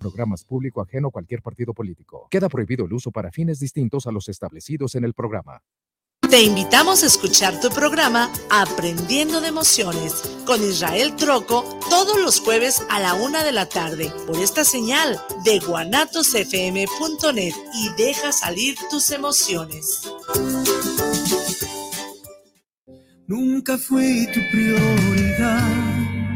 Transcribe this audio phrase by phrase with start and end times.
[0.00, 2.26] Programas público ajeno a cualquier partido político.
[2.30, 5.62] Queda prohibido el uso para fines distintos a los establecidos en el programa.
[6.30, 12.82] Te invitamos a escuchar tu programa Aprendiendo de Emociones con Israel Troco todos los jueves
[12.88, 19.10] a la una de la tarde por esta señal de guanatosfm.net y deja salir tus
[19.10, 20.10] emociones.
[23.26, 25.89] Nunca fui tu prioridad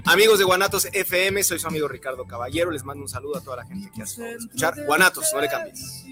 [0.07, 2.71] Amigos de Guanatos FM, soy su amigo Ricardo Caballero.
[2.71, 4.75] Les mando un saludo a toda la gente que hace escuchar.
[4.85, 6.05] Guanatos, no le cambies.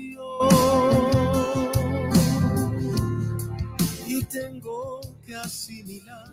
[4.06, 6.31] Y tengo que asimilar.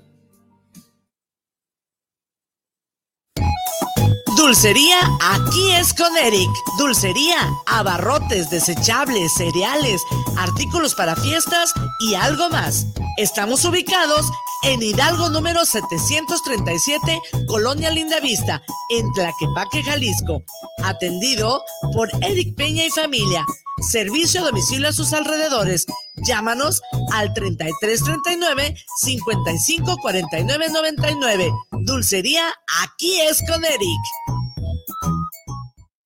[4.39, 6.49] Dulcería aquí es con Eric.
[6.77, 7.35] Dulcería,
[7.65, 10.01] abarrotes, desechables, cereales,
[10.37, 12.85] artículos para fiestas y algo más.
[13.17, 14.25] Estamos ubicados
[14.63, 20.41] en Hidalgo número 737, Colonia Lindavista, en Tlaquepaque, Jalisco.
[20.85, 23.45] Atendido por Eric Peña y familia.
[23.91, 25.85] Servicio a domicilio a sus alrededores.
[26.25, 26.81] Llámanos
[27.13, 31.51] al 3339 554999.
[31.81, 32.53] Dulcería,
[32.83, 34.38] aquí es con Eric.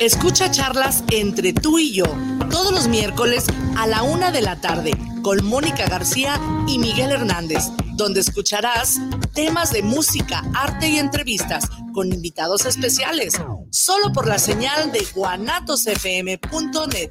[0.00, 2.04] Escucha charlas entre tú y yo
[2.50, 3.44] todos los miércoles
[3.76, 4.90] a la una de la tarde
[5.22, 8.98] con Mónica García y Miguel Hernández, donde escucharás
[9.34, 13.34] temas de música, arte y entrevistas con invitados especiales,
[13.70, 17.10] solo por la señal de guanatosfm.net.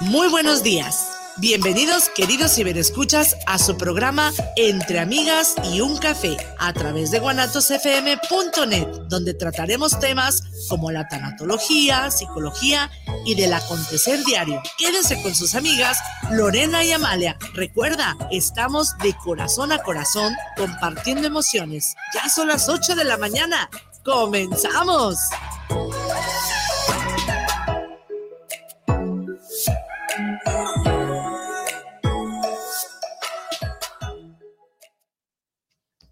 [0.00, 1.08] Muy buenos días.
[1.40, 8.88] Bienvenidos, queridos ciberescuchas, a su programa Entre Amigas y un Café a través de guanatosfm.net,
[9.08, 12.90] donde trataremos temas como la tanatología, psicología
[13.24, 14.62] y del acontecer diario.
[14.78, 15.98] Quédense con sus amigas
[16.30, 17.36] Lorena y Amalia.
[17.54, 21.94] Recuerda, estamos de corazón a corazón compartiendo emociones.
[22.14, 23.68] Ya son las 8 de la mañana.
[24.04, 25.18] ¡Comenzamos!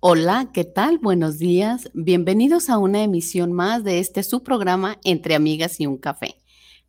[0.08, 0.99] Hola, ¿qué tal?
[0.99, 1.91] Buenos días.
[1.93, 6.37] Bienvenidos a una emisión más de este su programa Entre Amigas y un Café.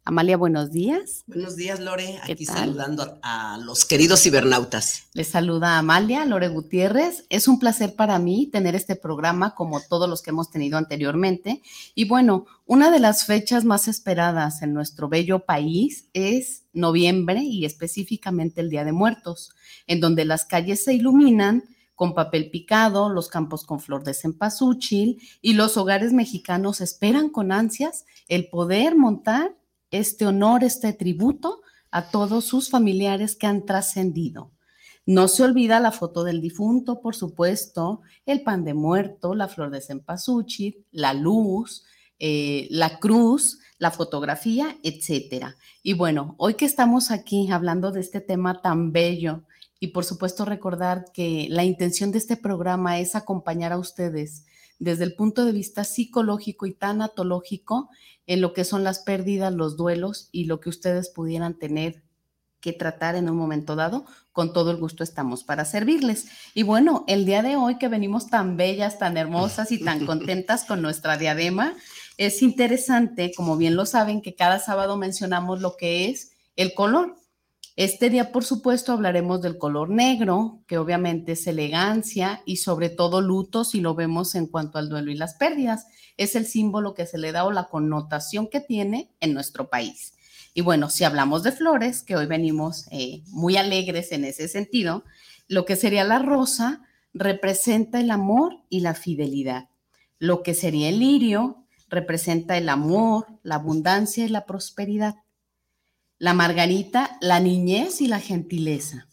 [0.07, 1.25] Amalia, buenos días.
[1.27, 2.18] Buenos días, Lore.
[2.24, 5.04] Aquí saludando a, los queridos cibernautas.
[5.12, 7.25] Les saluda Amalia, Lore Gutiérrez.
[7.27, 11.62] Es un placer para mí tener este programa como todos los que hemos tenido anteriormente.
[11.94, 17.65] Y bueno, una de las fechas más esperadas en nuestro bello país es noviembre y
[17.65, 19.50] específicamente el Día de Muertos,
[19.88, 21.65] en donde las calles se iluminan
[21.95, 27.51] con papel picado, los campos con flor de cempasúchil y los hogares mexicanos esperan con
[27.51, 29.56] ansias el poder montar
[29.92, 31.62] este honor, este tributo
[31.92, 34.51] a todos sus familiares que han trascendido.
[35.06, 39.72] No se olvida la foto del difunto, por supuesto, el pan de muerto, la flor
[39.72, 41.86] de cempasúchil, la luz,
[42.19, 45.56] eh, la cruz, la fotografía, etcétera.
[45.81, 49.44] Y bueno, hoy que estamos aquí hablando de este tema tan bello
[49.80, 54.45] y por supuesto recordar que la intención de este programa es acompañar a ustedes
[54.79, 57.89] desde el punto de vista psicológico y tanatológico
[58.25, 62.03] en lo que son las pérdidas, los duelos y lo que ustedes pudieran tener
[62.59, 66.27] que tratar en un momento dado, con todo el gusto estamos para servirles.
[66.53, 70.65] Y bueno, el día de hoy que venimos tan bellas, tan hermosas y tan contentas
[70.65, 71.75] con nuestra diadema,
[72.18, 77.15] es interesante, como bien lo saben, que cada sábado mencionamos lo que es el color.
[77.77, 83.21] Este día, por supuesto, hablaremos del color negro, que obviamente es elegancia y sobre todo
[83.21, 85.85] luto si lo vemos en cuanto al duelo y las pérdidas.
[86.18, 90.15] Es el símbolo que se le da o la connotación que tiene en nuestro país.
[90.56, 95.03] Y bueno, si hablamos de flores, que hoy venimos eh, muy alegres en ese sentido,
[95.47, 96.81] lo que sería la rosa
[97.13, 99.69] representa el amor y la fidelidad.
[100.18, 105.18] Lo que sería el lirio representa el amor, la abundancia y la prosperidad
[106.19, 109.08] la margarita, la niñez y la gentileza.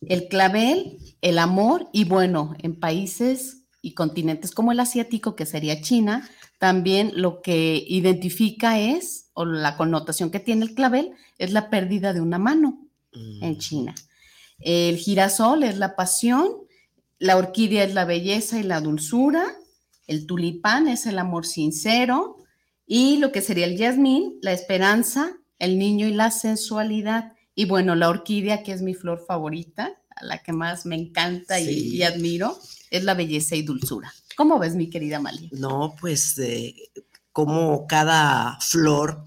[0.00, 5.80] El clavel, el amor y bueno, en países y continentes como el asiático, que sería
[5.80, 6.28] China,
[6.58, 12.12] también lo que identifica es, o la connotación que tiene el clavel, es la pérdida
[12.12, 13.58] de una mano en mm.
[13.58, 13.94] China.
[14.58, 16.48] El girasol es la pasión,
[17.18, 19.44] la orquídea es la belleza y la dulzura,
[20.06, 22.36] el tulipán es el amor sincero
[22.86, 27.32] y lo que sería el jazmín, la esperanza, el niño y la sensualidad.
[27.54, 31.60] Y bueno, la orquídea, que es mi flor favorita, a la que más me encanta
[31.60, 32.58] y, admiro,
[32.90, 34.12] es la belleza y dulzura.
[34.36, 35.50] ¿Cómo ves, mi querida Mali?
[35.52, 36.74] No, pues eh,
[37.32, 39.26] como cada flor,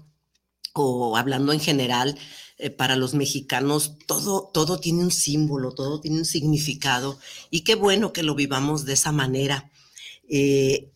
[0.72, 2.16] o hablando en general,
[2.58, 7.18] eh, para los mexicanos, todo, todo tiene un símbolo, todo tiene un significado,
[7.50, 9.70] y qué bueno que lo vivamos de esa manera.
[10.28, 10.90] Eh,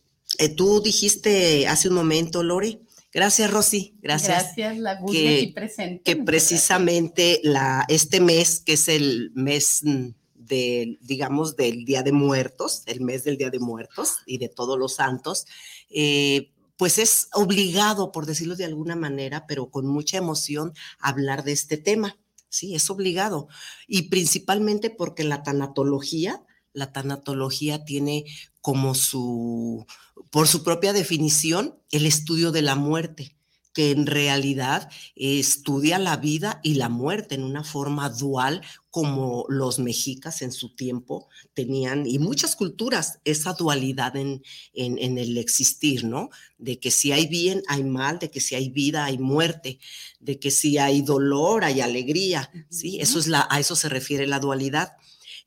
[0.56, 2.80] tú dijiste hace un momento, Lore,
[3.14, 3.94] Gracias, Rosy.
[4.02, 4.42] Gracias.
[4.56, 6.02] Gracias, la que, aquí presente.
[6.02, 12.10] Que precisamente la, este mes, que es el mes mm, de, digamos, del Día de
[12.10, 15.46] Muertos, el mes del Día de Muertos y de todos los santos,
[15.90, 21.52] eh, pues es obligado, por decirlo de alguna manera, pero con mucha emoción, hablar de
[21.52, 22.18] este tema.
[22.48, 23.46] Sí, es obligado.
[23.86, 28.24] Y principalmente porque la tanatología, la tanatología tiene
[28.64, 29.84] como su,
[30.30, 33.36] por su propia definición, el estudio de la muerte,
[33.74, 39.80] que en realidad estudia la vida y la muerte en una forma dual como los
[39.80, 46.30] mexicas en su tiempo tenían, y muchas culturas, esa dualidad en, en, el existir, ¿no?
[46.56, 49.78] De que si hay bien, hay mal, de que si hay vida, hay muerte,
[50.20, 52.98] de que si hay dolor, hay alegría, ¿sí?
[52.98, 54.94] Eso es la, a eso se refiere la dualidad.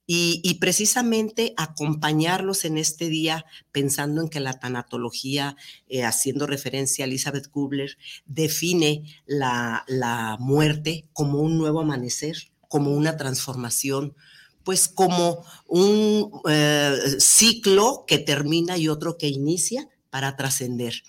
[0.10, 5.58] Y, precisamente acompañarlos en este día, pensando en que la tanatología,
[5.90, 12.38] eh, haciendo referencia a Elizabeth Kubler, define la, muerte como un nuevo amanecer,
[12.70, 14.16] como una transformación,
[14.64, 21.04] pues como un eh, ciclo que termina y otro que inicia para trascender.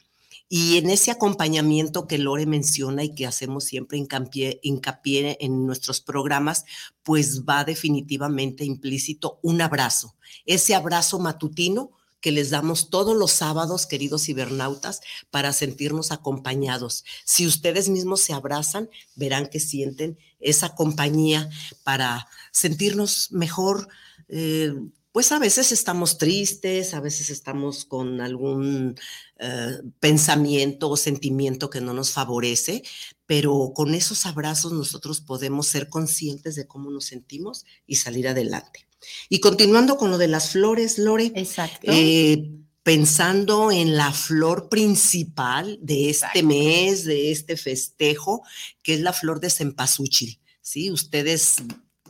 [0.49, 6.01] Y en ese acompañamiento que Lore menciona y que hacemos siempre hincapié, hincapié, en nuestros
[6.01, 6.65] programas,
[7.03, 10.17] pues va definitivamente implícito un abrazo.
[10.47, 11.91] Ese abrazo matutino
[12.21, 15.01] que les damos todos los sábados, queridos cibernautas,
[15.31, 17.05] para sentirnos acompañados.
[17.25, 21.49] Si ustedes mismos se abrazan, verán que sienten esa compañía
[21.85, 23.89] para sentirnos mejor,
[24.29, 24.73] eh,
[25.13, 28.97] pues a veces estamos tristes, a veces estamos con algún
[29.39, 32.83] eh, pensamiento o sentimiento que no nos favorece,
[33.27, 38.89] pero con esos abrazos nosotros podemos ser conscientes de cómo nos sentimos y salir adelante.
[39.29, 41.33] Y continuando con lo de las flores, Lore.
[41.35, 41.91] Exacto.
[41.93, 42.51] Eh,
[42.83, 48.43] pensando en la flor principal de este mes, de este festejo,
[48.83, 50.41] que es la flor de cempasúchil.
[50.63, 50.91] ¿sí?
[50.91, 51.57] Ustedes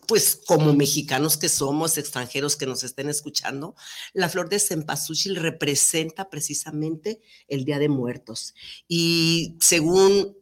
[0.08, 3.76] pues como mexicanos que somos, extranjeros que nos estén escuchando,
[4.14, 8.54] la flor de cempasúchil representa precisamente el Día de Muertos.
[8.88, 10.34] Y según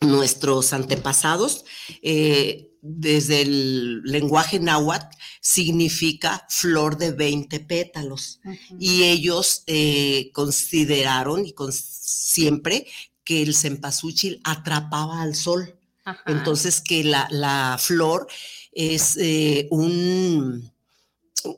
[0.00, 1.66] nuestros antepasados,
[2.02, 8.40] eh, desde el lenguaje náhuatl, significa flor de 20 pétalos.
[8.78, 12.86] Y ellos eh, consideraron y con, siempre
[13.22, 15.78] que el cempasúchil atrapaba al sol.
[16.26, 18.26] Entonces, que la, la flor
[18.74, 20.70] es eh, un,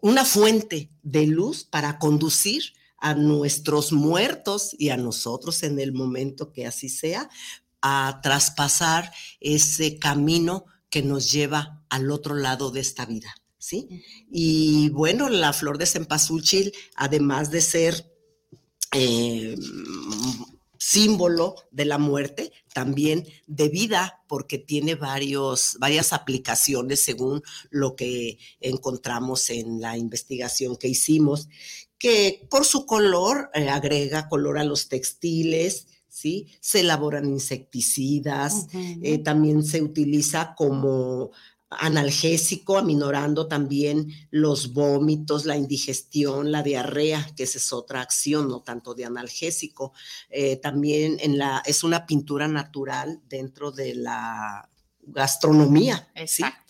[0.00, 2.62] una fuente de luz para conducir
[2.98, 7.28] a nuestros muertos y a nosotros en el momento que así sea,
[7.82, 13.88] a traspasar ese camino que nos lleva al otro lado de esta vida, ¿sí?
[14.30, 18.12] Y bueno, la flor de cempasúchil, además de ser
[18.92, 19.56] eh,
[20.86, 28.38] símbolo de la muerte, también de vida, porque tiene varios, varias aplicaciones según lo que
[28.60, 31.48] encontramos en la investigación que hicimos,
[31.98, 36.46] que por su color eh, agrega color a los textiles, ¿sí?
[36.60, 41.32] Se elaboran insecticidas, eh, también se utiliza como
[41.70, 48.62] analgésico, aminorando también los vómitos, la indigestión, la diarrea, que esa es otra acción, no
[48.62, 49.92] tanto de analgésico.
[50.30, 54.68] Eh, también en la, es una pintura natural dentro de la
[55.06, 56.08] gastronomía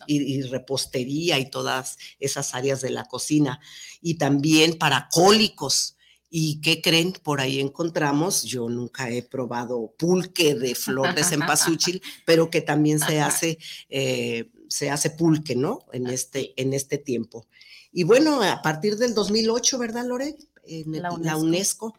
[0.07, 3.61] y, repostería y todas esas áreas de la cocina.
[4.00, 5.97] Y también para cólicos,
[6.29, 7.12] ¿Y qué creen?
[7.12, 12.99] Por ahí encontramos, yo nunca he probado pulque de flor de cempasúchil, pero que también
[12.99, 15.81] se hace, eh, se hace pulque, ¿no?
[15.93, 17.47] En este, en este tiempo.
[17.93, 20.37] Y bueno, a partir del 2008, ¿verdad, Lore?
[20.65, 21.95] En la UNESCO,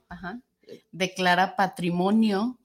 [0.91, 2.59] declara patrimonio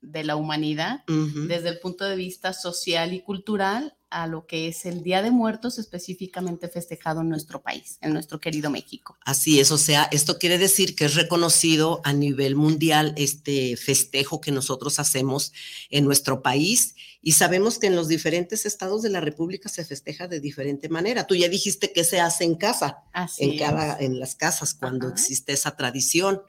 [0.00, 4.86] de la humanidad desde el punto de vista social y cultural a lo que es
[4.86, 9.16] el Día de Muertos específicamente festejado en nuestro país, en nuestro querido México.
[9.24, 14.40] Así es, o sea, esto quiere decir que es reconocido a nivel mundial este festejo
[14.40, 15.52] que nosotros hacemos
[15.90, 20.26] en nuestro país y sabemos que en los diferentes estados de la República se festeja
[20.26, 21.26] de diferente manera.
[21.26, 23.04] Tú ya dijiste que se hace en casa,
[23.38, 26.42] en, cada, en las casas cuando existe esa tradición.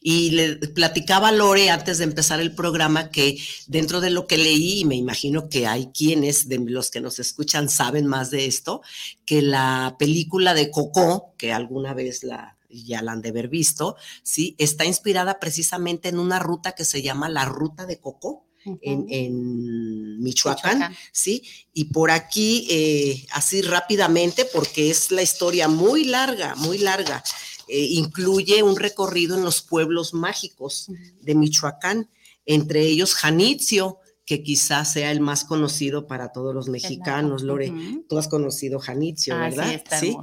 [0.00, 4.38] Y le platicaba a Lore antes de empezar el programa que dentro de lo que
[4.38, 8.46] leí, y me imagino que hay quienes de los que nos escuchan saben más de
[8.46, 8.80] esto,
[9.24, 13.96] que la película de Coco, que alguna vez la ya la han de haber visto,
[14.22, 14.54] ¿sí?
[14.58, 18.44] Está inspirada precisamente en una ruta que se llama la Ruta de Coco,
[18.82, 21.42] en, Michoacán, ¿sí?
[21.72, 27.22] Y por aquí, eh, así rápidamente, porque es la historia muy larga, muy larga.
[27.68, 32.10] Eh, incluye un recorrido en los pueblos mágicos de Michoacán,
[32.46, 33.98] entre ellos Janitzio,
[34.28, 37.72] que quizás sea el más conocido para todos los mexicanos, Lore.
[38.08, 39.82] Tú has conocido Janitzio, ah, ¿verdad?
[39.98, 40.16] Sí,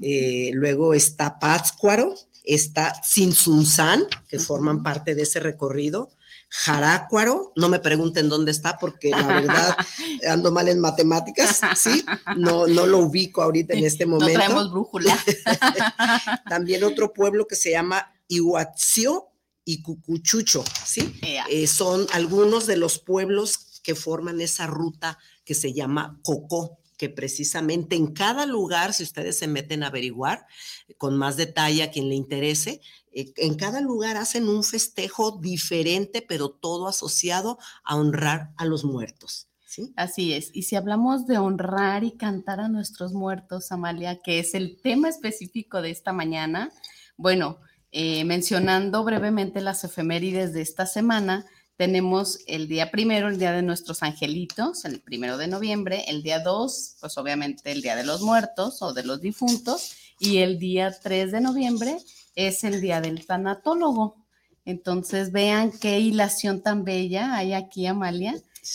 [0.00, 2.14] eh, luego está Pátzcuaro,
[2.44, 6.10] está Sinsunzán, que forman parte de ese recorrido.
[6.50, 9.76] Jarácuaro, no me pregunten dónde está porque la verdad
[10.28, 12.04] ando mal en matemáticas, ¿sí?
[12.36, 14.32] No, no lo ubico ahorita en este momento.
[14.32, 15.18] No traemos brújula.
[16.48, 19.28] También otro pueblo que se llama Ihuatzio
[19.64, 21.14] y Cucuchucho, ¿sí?
[21.50, 27.10] Eh, son algunos de los pueblos que forman esa ruta que se llama Cocó, que
[27.10, 30.46] precisamente en cada lugar, si ustedes se meten a averiguar
[30.96, 32.80] con más detalle a quien le interese,
[33.36, 39.48] en cada lugar hacen un festejo diferente, pero todo asociado a honrar a los muertos.
[39.66, 39.92] ¿sí?
[39.96, 40.50] Así es.
[40.52, 45.08] Y si hablamos de honrar y cantar a nuestros muertos, Amalia, que es el tema
[45.08, 46.70] específico de esta mañana,
[47.16, 47.58] bueno,
[47.90, 51.46] eh, mencionando brevemente las efemérides de esta semana,
[51.76, 56.40] tenemos el día primero, el día de nuestros angelitos, el primero de noviembre, el día
[56.40, 60.96] dos, pues obviamente el día de los muertos o de los difuntos, y el día
[61.00, 61.98] 3 de noviembre,
[62.38, 64.24] es el día del tanatólogo.
[64.64, 68.34] Entonces vean qué hilación tan bella hay aquí, Amalia,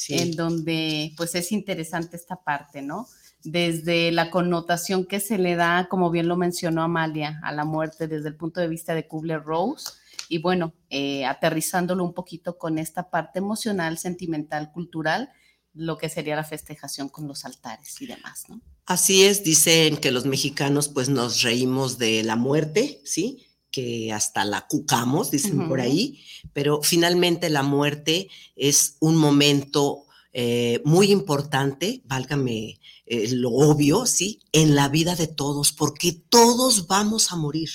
[0.10, 3.08] en donde pues es interesante esta parte, ¿no?
[3.43, 8.08] Desde la connotación que se le da, como bien lo mencionó Amalia, a la muerte
[8.08, 9.93] desde el punto de vista de Kubler-Rose,
[10.27, 15.29] y bueno, eh, aterrizándolo un poquito con esta parte emocional, sentimental, cultural,
[15.74, 18.62] lo que sería la festejación con los altares y demás, ¿no?
[18.86, 23.48] Así es, dicen que los mexicanos pues nos reímos de la muerte, ¿sí?
[23.74, 26.22] Que hasta la cucamos, dicen por ahí,
[26.53, 34.39] pero finalmente la muerte es un momento eh, muy importante, válgame eh, lo obvio, ¿sí?
[34.51, 37.70] En la vida de todos, porque todos vamos a morir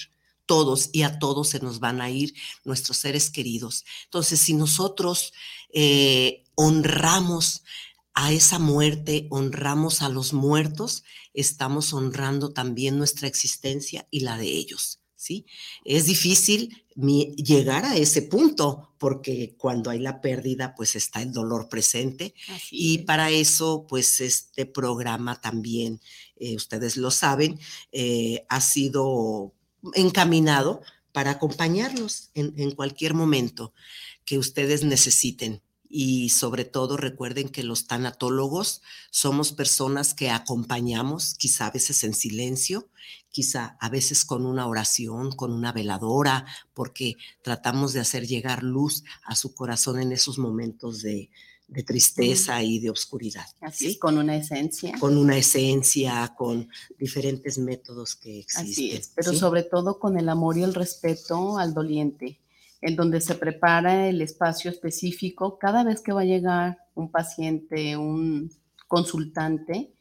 [0.47, 2.33] todos y a todos se nos van a ir
[2.65, 3.85] nuestros seres queridos.
[4.05, 5.33] Entonces, si nosotros
[5.75, 7.65] eh, honramos
[8.15, 11.03] a esa muerte, honramos a los muertos,
[11.35, 14.98] estamos honrando también nuestra existencia y la de ellos.
[15.19, 15.45] ¿Sí?
[15.85, 21.69] Es difícil llegar a ese punto porque cuando hay la pérdida, pues está el dolor
[21.69, 22.35] presente.
[22.71, 26.01] Y para eso, pues este programa también,
[26.37, 27.59] eh, ustedes lo saben,
[27.93, 29.53] eh, ha sido
[29.95, 30.81] encaminado
[31.13, 33.73] para acompañarlos en cualquier momento
[34.25, 41.67] que ustedes necesiten y sobre todo recuerden que los tanatólogos somos personas que acompañamos, quizá
[41.67, 42.89] a veces en silencio,
[43.31, 49.05] quizá a veces con una oración, con una veladora, porque tratamos de hacer llegar luz
[49.25, 51.31] a su corazón en esos momentos de,
[51.87, 53.45] tristeza y de oscuridad.
[53.61, 54.95] Así con una esencia.
[54.99, 56.67] Con una esencia, con
[56.99, 58.73] diferentes métodos que existen.
[58.73, 62.41] Así es, pero sobre todo con el amor y el respeto al doliente
[62.81, 67.97] en donde se prepara el espacio específico cada vez que va a llegar un paciente,
[67.97, 68.51] un
[68.87, 69.93] consultante.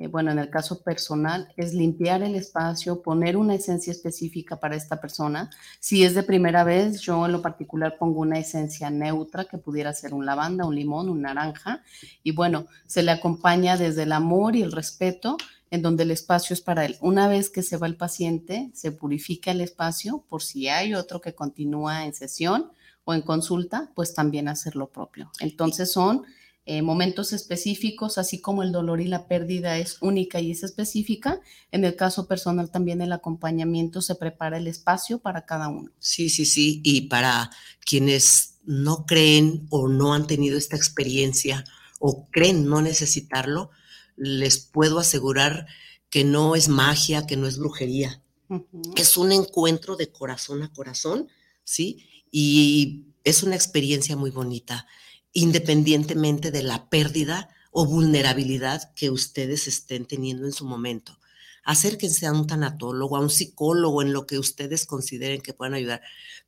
[0.00, 4.76] Eh, bueno, en el caso personal, es limpiar el espacio, poner una esencia específica para
[4.76, 5.50] esta persona.
[5.80, 9.92] Si es de primera vez, yo en lo particular pongo una esencia neutra que pudiera
[9.92, 11.82] ser un lavanda, un limón, un naranja.
[12.22, 15.36] Y bueno, se le acompaña desde el amor y el respeto
[15.70, 16.96] en donde el espacio es para él.
[17.00, 21.20] Una vez que se va el paciente, se purifica el espacio por si hay otro
[21.20, 22.70] que continúa en sesión
[23.04, 25.30] o en consulta, pues también hacer lo propio.
[25.40, 26.24] Entonces son
[26.70, 31.40] eh, momentos específicos, así como el dolor y la pérdida es única y es específica.
[31.72, 35.90] En el caso personal también el acompañamiento se prepara el espacio para cada uno.
[35.98, 36.82] Sí, sí, sí.
[36.84, 41.64] Y para quienes no creen o no han tenido esta experiencia
[42.00, 43.70] o creen no necesitarlo,
[44.18, 45.66] les puedo asegurar
[46.10, 48.22] que no es magia, que no es brujería.
[48.96, 51.28] Es un encuentro de corazón a corazón,
[51.64, 52.06] ¿sí?
[52.30, 54.86] Y es una experiencia muy bonita,
[55.32, 61.18] independientemente de la pérdida o vulnerabilidad que ustedes estén teniendo en su momento.
[61.62, 66.00] Acérquense a un tanatólogo, a un psicólogo, en lo que ustedes consideren que puedan ayudar,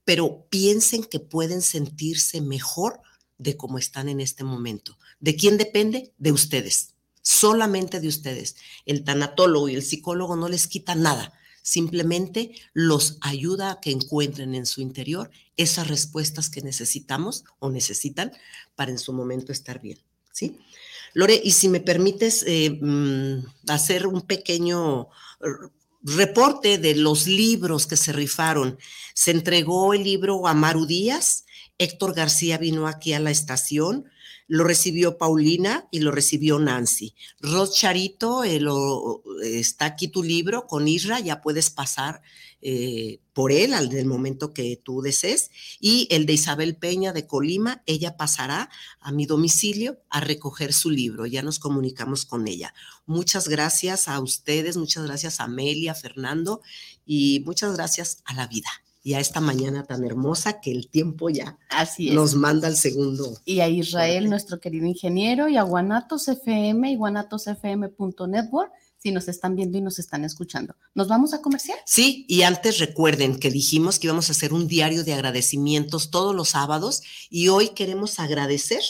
[0.04, 3.00] pero piensen que pueden sentirse mejor
[3.36, 4.96] de cómo están en este momento.
[5.18, 6.14] ¿De quién depende?
[6.16, 6.94] De ustedes
[7.30, 8.56] solamente de ustedes.
[8.86, 11.32] El tanatólogo y el psicólogo no les quita nada,
[11.62, 18.32] simplemente los ayuda a que encuentren en su interior esas respuestas que necesitamos o necesitan
[18.74, 19.98] para en su momento estar bien.
[20.32, 20.58] ¿sí?
[21.14, 25.08] Lore, y si me permites eh, mm, hacer un pequeño
[26.02, 28.78] reporte de los libros que se rifaron.
[29.14, 31.44] Se entregó el libro a Maru Díaz,
[31.78, 34.06] Héctor García vino aquí a la estación,
[34.50, 37.14] lo recibió Paulina y lo recibió Nancy.
[37.38, 38.60] Rod Charito, eh,
[39.44, 42.20] está aquí tu libro con Isra, ya puedes pasar
[42.60, 45.52] eh, por él al del momento que tú desees.
[45.78, 50.90] Y el de Isabel Peña de Colima, ella pasará a mi domicilio a recoger su
[50.90, 51.26] libro.
[51.26, 52.74] Ya nos comunicamos con ella.
[53.06, 56.60] Muchas gracias a ustedes, muchas gracias a Amelia, Fernando
[57.06, 58.68] y muchas gracias a la vida
[59.02, 61.58] y a esta mañana tan hermosa que el tiempo ya
[62.12, 63.38] nos manda al segundo.
[63.44, 69.56] Y a Israel, nuestro querido ingeniero, y a Guanatos FM y guanatosfm.network si nos están
[69.56, 70.76] viendo y nos están escuchando.
[70.94, 71.78] ¿Nos vamos a comerciar?
[71.86, 76.34] Sí, y antes recuerden que dijimos que íbamos a hacer un diario de agradecimientos todos
[76.34, 78.82] los sábados y hoy queremos agradecer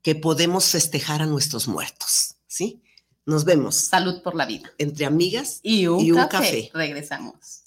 [0.00, 2.82] que podemos festejar a nuestros muertos, ¿sí?
[3.26, 3.76] Nos vemos.
[3.76, 4.72] Salud por la vida.
[4.78, 6.70] Entre amigas y un, café.
[6.72, 7.61] Regresamos.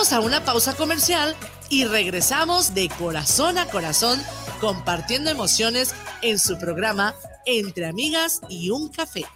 [0.00, 1.36] A una pausa comercial
[1.68, 4.18] y regresamos de corazón a corazón
[4.58, 9.26] compartiendo emociones en su programa Entre Amigas y un Café.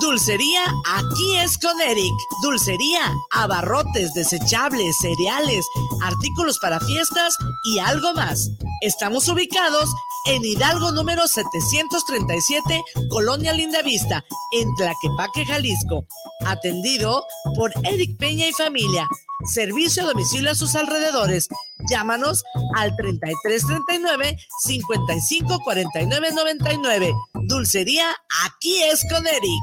[0.00, 0.64] Dulcería
[0.96, 2.12] aquí es con Eric.
[2.42, 5.64] Dulcería, abarrotes, desechables, cereales,
[6.02, 7.36] artículos para fiestas
[7.72, 8.50] y algo más.
[8.80, 9.88] Estamos ubicados
[10.28, 16.06] en Hidalgo número 737, Colonia Lindavista, en Tlaquepaque, Jalisco.
[16.46, 17.24] Atendido
[17.56, 19.08] por Eric Peña y familia.
[19.46, 21.48] Servicio a domicilio a sus alrededores.
[21.90, 22.44] Llámanos
[22.76, 27.14] al 3339 554999.
[27.46, 28.14] Dulcería,
[28.44, 29.62] aquí es con Eric.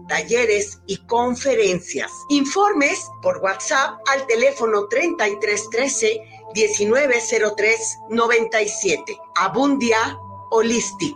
[0.11, 2.11] talleres y conferencias.
[2.27, 6.21] Informes por WhatsApp al teléfono 3313
[6.53, 9.17] 1903 97.
[9.35, 10.19] Abundia
[10.49, 11.15] Holistic.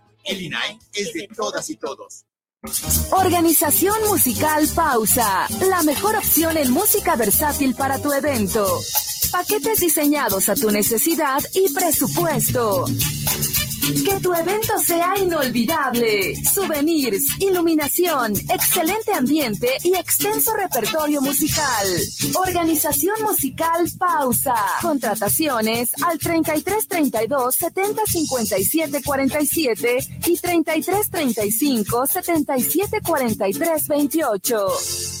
[0.25, 2.25] El INAI es de todas y todos.
[3.11, 8.79] Organización Musical Pausa, la mejor opción en música versátil para tu evento.
[9.31, 12.85] Paquetes diseñados a tu necesidad y presupuesto.
[13.81, 16.35] Que tu evento sea inolvidable.
[16.45, 21.87] Souvenirs, iluminación, excelente ambiente y extenso repertorio musical.
[22.35, 24.55] Organización musical Pausa.
[24.81, 35.20] Contrataciones al 3332 70 57 47 y 3335 77 43 28.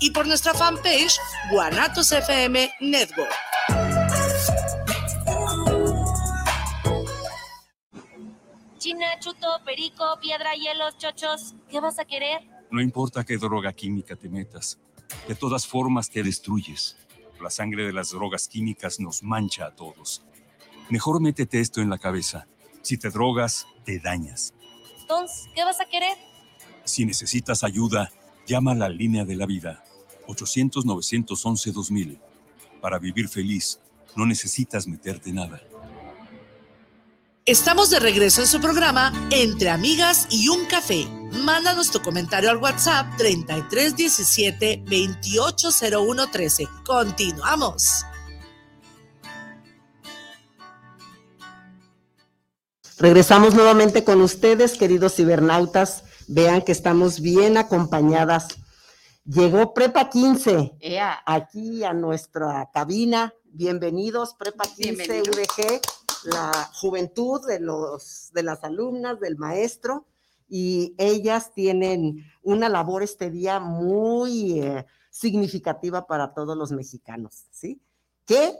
[0.00, 1.18] y por nuestra fanpage
[1.50, 3.32] Guanatos FM Network.
[8.78, 11.54] China, chuto, perico, piedra, hielos, chochos.
[11.68, 12.40] ¿Qué vas a querer?
[12.70, 14.78] No importa qué droga química te metas,
[15.26, 16.96] de todas formas te destruyes.
[17.40, 20.22] La sangre de las drogas químicas nos mancha a todos.
[20.88, 22.46] Mejor métete esto en la cabeza.
[22.82, 24.54] Si te drogas, te dañas.
[25.00, 26.16] Entonces, ¿qué vas a querer?
[26.84, 28.10] Si necesitas ayuda,
[28.46, 29.84] llama a la línea de la vida.
[30.28, 32.18] 800-911-2000.
[32.80, 33.80] Para vivir feliz,
[34.14, 35.60] no necesitas meterte nada.
[37.44, 41.06] Estamos de regreso en su programa Entre Amigas y un Café.
[41.44, 46.68] Mándanos tu comentario al WhatsApp 3317 280113.
[46.84, 48.04] Continuamos.
[52.98, 56.02] Regresamos nuevamente con ustedes, queridos cibernautas.
[56.28, 58.48] Vean que estamos bien acompañadas.
[59.24, 61.22] Llegó Prepa 15 Ea.
[61.24, 63.32] aquí a nuestra cabina.
[63.44, 65.28] Bienvenidos, Prepa 15 Bienvenidos.
[65.28, 65.80] UDG,
[66.24, 70.06] la juventud de, los, de las alumnas, del maestro,
[70.48, 77.80] y ellas tienen una labor este día muy eh, significativa para todos los mexicanos, ¿sí?
[78.24, 78.52] Que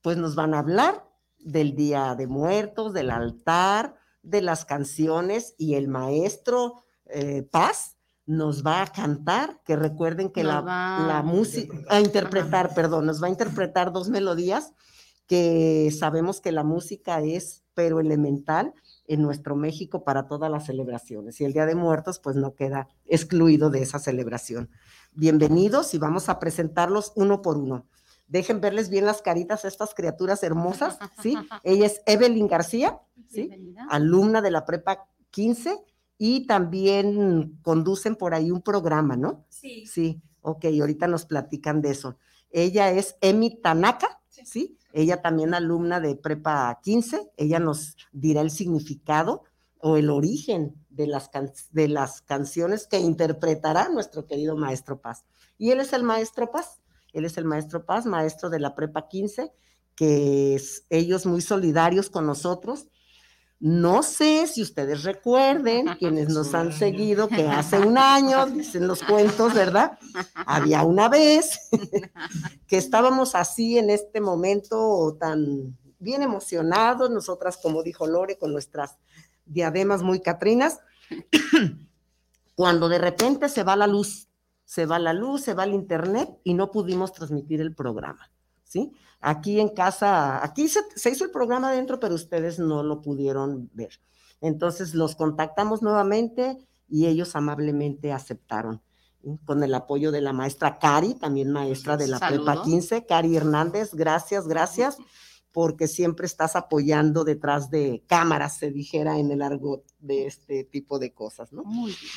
[0.00, 1.06] pues nos van a hablar
[1.38, 8.64] del Día de Muertos, del altar, de las canciones, y el maestro eh, Paz nos
[8.64, 13.30] va a cantar, que recuerden que Nos la, música, a interpretar, perdón, nos va a
[13.30, 14.72] interpretar dos melodías
[15.26, 18.74] que sabemos que la música es pero elemental
[19.06, 21.40] en nuestro México para todas las celebraciones.
[21.40, 24.70] Y el Día de Muertos, pues no queda excluido de esa celebración.
[25.14, 27.86] Bienvenidos y vamos a presentarlos uno por uno.
[28.28, 31.36] Dejen verles bien las caritas a estas criaturas hermosas, ¿sí?
[31.64, 33.50] Ella es Evelyn García, ¿sí?
[33.88, 35.78] Alumna de la Prepa 15
[36.24, 39.44] y también conducen por ahí un programa, ¿no?
[39.48, 39.86] Sí.
[39.88, 42.16] Sí, ok, ahorita nos platican de eso.
[42.52, 44.78] Ella es Emi Tanaka, ¿sí?
[44.92, 49.42] Ella también alumna de Prepa 15, ella nos dirá el significado
[49.80, 55.24] o el origen de las, can- de las canciones que interpretará nuestro querido maestro Paz.
[55.58, 56.82] Y él es el maestro Paz,
[57.12, 59.50] él es el maestro Paz, maestro de la Prepa 15,
[59.96, 62.86] que es, ellos muy solidarios con nosotros.
[63.64, 69.04] No sé si ustedes recuerden, quienes nos han seguido, que hace un año, dicen los
[69.04, 70.00] cuentos, ¿verdad?
[70.34, 71.70] Había una vez
[72.66, 78.98] que estábamos así en este momento tan bien emocionados, nosotras, como dijo Lore, con nuestras
[79.46, 80.80] diademas muy catrinas,
[82.56, 84.26] cuando de repente se va la luz,
[84.64, 88.28] se va la luz, se va el internet y no pudimos transmitir el programa,
[88.72, 88.92] ¿sí?
[89.20, 93.70] Aquí en casa, aquí se, se hizo el programa adentro, pero ustedes no lo pudieron
[93.74, 94.00] ver.
[94.40, 96.58] Entonces los contactamos nuevamente
[96.88, 98.82] y ellos amablemente aceptaron
[99.44, 102.64] con el apoyo de la maestra Cari, también maestra de la Prepa Saludos.
[102.64, 104.96] 15, Cari Hernández, gracias, gracias,
[105.52, 110.98] porque siempre estás apoyando detrás de cámaras, se dijera en el argot de este tipo
[110.98, 111.62] de cosas, ¿no?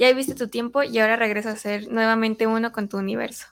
[0.00, 3.48] ya viviste tu tiempo y ahora regresas a ser nuevamente uno con tu universo.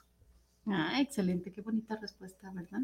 [0.65, 2.81] Ah, excelente, qué bonita respuesta, ¿verdad?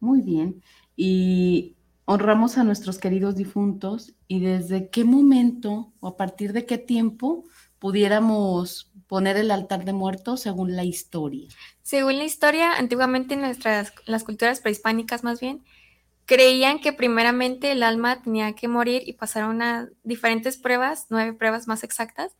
[0.00, 0.62] Muy bien.
[0.96, 6.76] Y honramos a nuestros queridos difuntos y desde qué momento o a partir de qué
[6.76, 7.44] tiempo
[7.78, 11.48] pudiéramos poner el altar de muertos según la historia.
[11.82, 15.64] Según la historia, antiguamente nuestras, las culturas prehispánicas más bien,
[16.26, 21.66] creían que primeramente el alma tenía que morir y pasar unas diferentes pruebas, nueve pruebas
[21.66, 22.36] más exactas,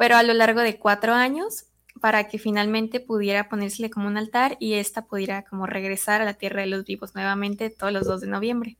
[0.00, 1.66] pero a lo largo de cuatro años
[2.00, 6.32] para que finalmente pudiera ponérsele como un altar y ésta pudiera como regresar a la
[6.32, 8.78] tierra de los vivos nuevamente todos los 2 de noviembre.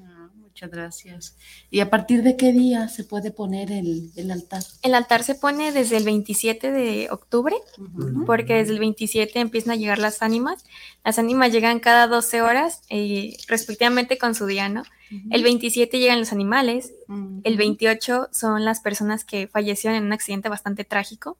[0.00, 1.36] Ah, muchas gracias.
[1.70, 4.62] ¿Y a partir de qué día se puede poner el, el altar?
[4.80, 7.56] El altar se pone desde el 27 de octubre,
[8.24, 10.64] porque desde el 27 empiezan a llegar las ánimas.
[11.04, 14.84] Las ánimas llegan cada 12 horas, eh, respectivamente con su día, ¿no?
[15.30, 16.94] El 27 llegan los animales,
[17.44, 21.36] el 28 son las personas que fallecieron en un accidente bastante trágico.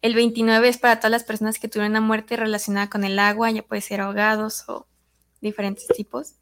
[0.00, 3.50] El 29 es para todas las personas que tuvieron una muerte relacionada con el agua,
[3.50, 4.86] ya puede ser ahogados o
[5.40, 6.34] diferentes tipos.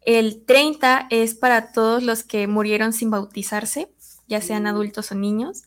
[0.00, 3.88] El 30 es para todos los que murieron sin bautizarse,
[4.32, 5.62] ya sean adultos o niños,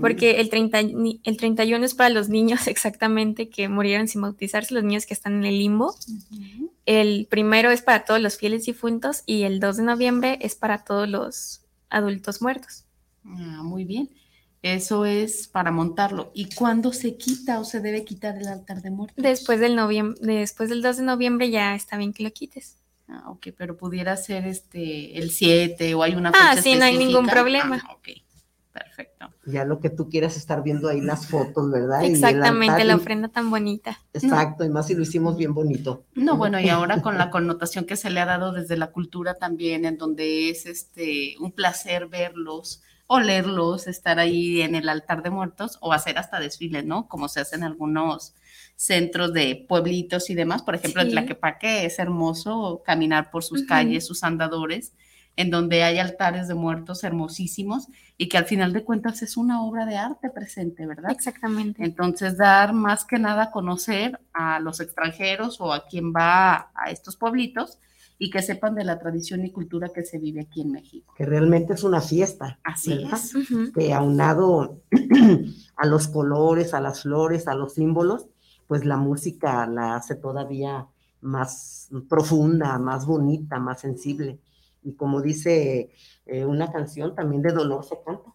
[0.00, 4.72] porque el, 30, ni- el 31 es para los niños exactamente que murieron sin bautizarse,
[4.74, 5.94] los niños que están en el limbo.
[6.86, 10.84] El primero es para todos los fieles difuntos y el 2 de noviembre es para
[10.84, 12.84] todos los adultos muertos.
[13.24, 14.08] Ah, muy bien.
[14.62, 16.30] Eso es para montarlo.
[16.34, 19.22] ¿Y cuándo se quita o se debe quitar el altar de muertos?
[19.22, 22.76] Después del, noviem- después del 2 de noviembre ya está bien que lo quites.
[23.08, 26.84] Ah, ok, pero pudiera ser este el 7 o hay una Ah, fecha sí, no
[26.84, 27.80] hay ningún problema.
[27.86, 28.08] Ah, ok,
[28.72, 29.30] perfecto.
[29.44, 32.04] Ya lo que tú quieras estar viendo ahí las fotos, ¿verdad?
[32.04, 34.00] Exactamente, la ofrenda tan bonita.
[34.12, 36.04] Exacto, y más si lo hicimos bien bonito.
[36.14, 39.34] No, bueno, y ahora con la connotación que se le ha dado desde la cultura
[39.34, 45.30] también, en donde es este un placer verlos, olerlos, estar ahí en el altar de
[45.30, 47.08] muertos o hacer hasta desfiles, ¿no?
[47.08, 48.34] Como se hace en algunos
[48.76, 50.62] centros de pueblitos y demás.
[50.62, 51.12] Por ejemplo, en Sí.
[51.12, 54.92] Tlaquepaque es hermoso caminar por sus calles, sus andadores,
[55.36, 57.88] en donde hay altares de muertos hermosísimos
[58.18, 61.12] y que al final de cuentas es una obra de arte presente, ¿verdad?
[61.12, 61.84] Exactamente.
[61.84, 66.90] Entonces, dar más que nada a conocer a los extranjeros o a quien va a
[66.90, 67.78] estos pueblitos
[68.18, 71.14] y que sepan de la tradición y cultura que se vive aquí en México.
[71.16, 72.58] Que realmente es una fiesta.
[72.64, 73.14] Así ¿verdad?
[73.14, 73.72] es.
[73.74, 74.80] Que aunado
[75.76, 78.26] a los colores, a las flores, a los símbolos,
[78.66, 80.86] pues la música la hace todavía
[81.20, 84.40] más profunda, más bonita, más sensible.
[84.82, 85.90] Y como dice
[86.26, 88.32] eh, una canción, también de dolor se canta,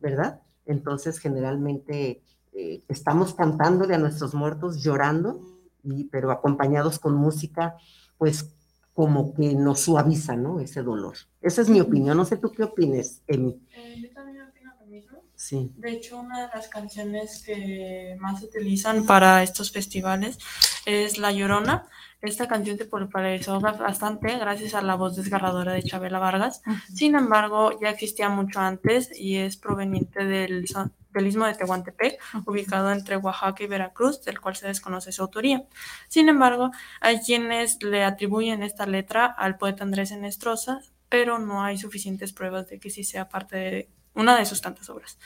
[0.00, 0.40] ¿verdad?
[0.66, 5.42] Entonces, generalmente eh, estamos cantándole a nuestros muertos, llorando,
[5.82, 7.76] y, pero acompañados con música,
[8.18, 8.54] pues
[8.94, 10.60] como que nos suaviza, ¿no?
[10.60, 11.16] Ese dolor.
[11.40, 12.16] Esa es mi opinión.
[12.16, 13.60] No sé tú qué opines, Emi.
[13.74, 15.22] Eh, yo también opino lo mismo.
[15.34, 15.72] Sí.
[15.76, 20.38] De hecho, una de las canciones que más se utilizan para estos festivales
[20.86, 21.86] es La Llorona.
[22.20, 26.60] Esta canción se popularizó bastante gracias a la voz desgarradora de Chabela Vargas.
[26.94, 30.66] Sin embargo, ya existía mucho antes y es proveniente del,
[31.12, 35.64] del istmo de Tehuantepec, ubicado entre Oaxaca y Veracruz, del cual se desconoce su autoría.
[36.08, 36.70] Sin embargo,
[37.00, 42.68] hay quienes le atribuyen esta letra al poeta Andrés Enestrosa, pero no hay suficientes pruebas
[42.68, 45.18] de que sí sea parte de una de sus tantas obras.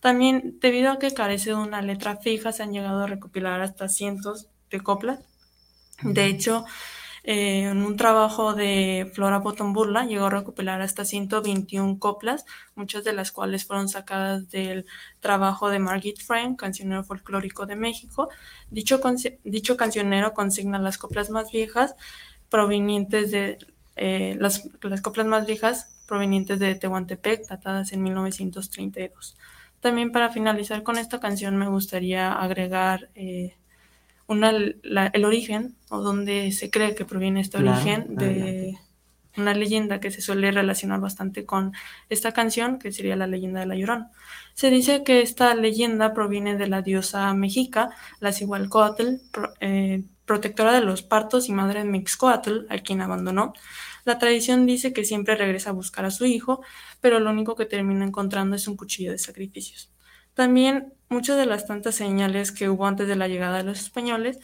[0.00, 3.88] También, debido a que carece de una letra fija, se han llegado a recopilar hasta
[3.88, 5.20] cientos de coplas.
[6.02, 6.64] De hecho,
[7.24, 13.12] en un trabajo de Flora Bottom Burla llegó a recopilar hasta 121 coplas, muchas de
[13.12, 14.86] las cuales fueron sacadas del
[15.20, 18.28] trabajo de Margit Frank, cancionero folclórico de México.
[18.70, 21.94] Dicho, cancionero consigna las coplas más viejas
[22.48, 23.58] provenientes de
[23.96, 29.36] eh, las, las coplas más viejas provenientes de Tehuantepec, datadas en 1932.
[29.80, 33.56] También para finalizar con esta canción me gustaría agregar eh,
[34.32, 38.78] una, la- el origen o donde se cree que proviene este Claro, origen de
[39.36, 41.72] una leyenda que se suele relacionar bastante con
[42.10, 44.10] esta canción, que sería la leyenda de la Llorona.
[44.54, 47.90] Se dice que esta leyenda proviene de la diosa mexica,
[48.20, 53.54] la Cihualcoatl, pro- eh, protectora de los partos y madre de Mixcoatl, a quien abandonó.
[54.04, 56.62] La tradición dice que siempre regresa a buscar a su hijo,
[57.00, 59.92] pero lo único que termina encontrando es un cuchillo de sacrificios.
[60.34, 64.40] También muchas de las tantas señales que hubo antes de la llegada de los españoles,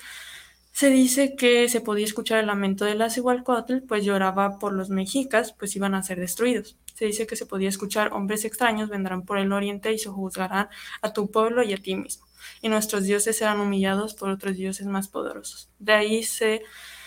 [0.72, 4.90] se dice que se podía escuchar el lamento de la Cihualcoatl, pues lloraba por los
[4.90, 6.76] mexicas, pues iban a ser destruidos.
[6.94, 10.68] Se dice que se podía escuchar hombres extraños vendrán por el oriente y se juzgarán
[11.02, 12.26] a tu pueblo y a ti mismo.
[12.62, 15.68] Y nuestros dioses serán humillados por otros dioses más poderosos.
[15.80, 16.62] De ahí se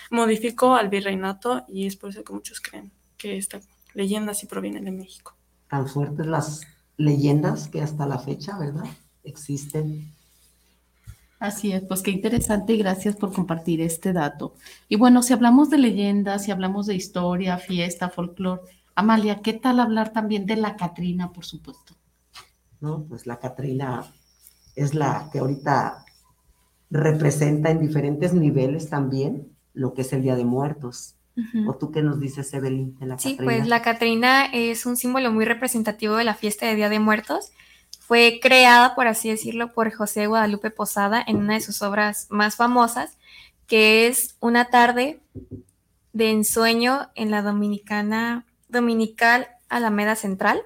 [0.09, 3.61] modificó al virreinato y es por eso que muchos creen que esta
[3.93, 5.35] leyenda sí proviene de México.
[5.69, 6.61] Tan fuertes las
[6.97, 8.83] leyendas que hasta la fecha, ¿verdad?
[9.23, 10.11] Existen.
[11.39, 14.53] Así es, pues qué interesante y gracias por compartir este dato.
[14.87, 18.61] Y bueno, si hablamos de leyendas, si hablamos de historia, fiesta, folclore,
[18.93, 21.95] Amalia, ¿qué tal hablar también de la Catrina, por supuesto?
[22.79, 23.05] ¿no?
[23.07, 24.03] Pues la Catrina
[24.75, 26.05] es la que ahorita
[26.89, 31.15] representa en diferentes niveles también lo que es el Día de Muertos.
[31.65, 33.51] ¿O tú qué nos dices, Evelyn, de la Sí, Catrina?
[33.51, 37.51] pues la Catrina es un símbolo muy representativo de la fiesta de Día de Muertos.
[38.11, 42.57] Fue creada, por así decirlo, por José Guadalupe Posada en una de sus obras más
[42.57, 43.17] famosas,
[43.67, 45.21] que es Una tarde
[46.11, 50.61] de ensueño en la Dominicana, Dominical Alameda Central.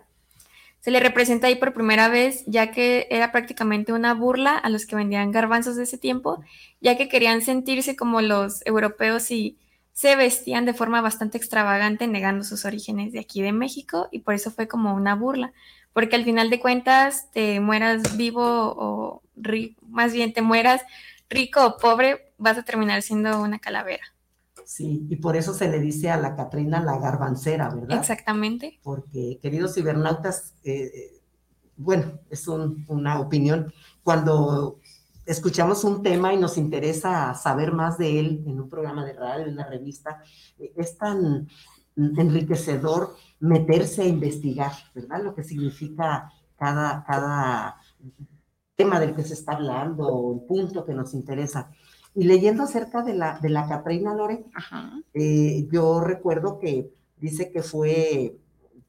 [0.79, 4.87] Se le representa ahí por primera vez, ya que era prácticamente una burla a los
[4.87, 6.43] que vendían garbanzos de ese tiempo,
[6.81, 9.55] ya que querían sentirse como los europeos y
[9.93, 14.33] se vestían de forma bastante extravagante, negando sus orígenes de aquí de México, y por
[14.33, 15.53] eso fue como una burla,
[15.95, 20.81] porque al final de cuentas, te mueras vivo o ri- más bien te mueras
[21.29, 24.03] rico o pobre, vas a terminar siendo una calavera.
[24.65, 27.97] Sí, y por eso se le dice a la Catrina la garbancera, ¿verdad?
[27.97, 28.77] Exactamente.
[28.83, 31.21] Porque, queridos cibernautas, eh, eh,
[31.77, 33.73] bueno, es un- una opinión.
[34.03, 34.79] Cuando
[35.25, 39.45] escuchamos un tema y nos interesa saber más de él en un programa de radio,
[39.45, 40.21] en una revista,
[40.59, 41.47] eh, es tan
[41.95, 45.23] enriquecedor meterse a investigar, ¿verdad?
[45.23, 47.77] Lo que significa cada, cada
[48.75, 51.69] tema del que se está hablando o el punto que nos interesa.
[52.13, 54.45] Y leyendo acerca de la, de la Catrina Lore,
[55.13, 58.37] eh, yo recuerdo que dice que fue,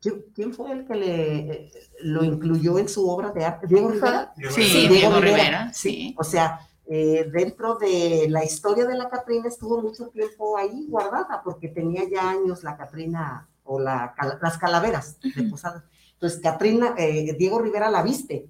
[0.00, 3.66] ¿quién, quién fue el que le, eh, lo incluyó en su obra de arte?
[3.66, 4.32] ¿Diego Rivera?
[4.50, 6.14] Sí, Diego Rivera, sí.
[6.18, 11.42] O sea, eh, dentro de la historia de la Catrina estuvo mucho tiempo ahí guardada,
[11.44, 15.84] porque tenía ya años la Catrina o la, cal- las calaveras de Posada.
[16.12, 18.48] Entonces, Catrina, eh, Diego Rivera la viste.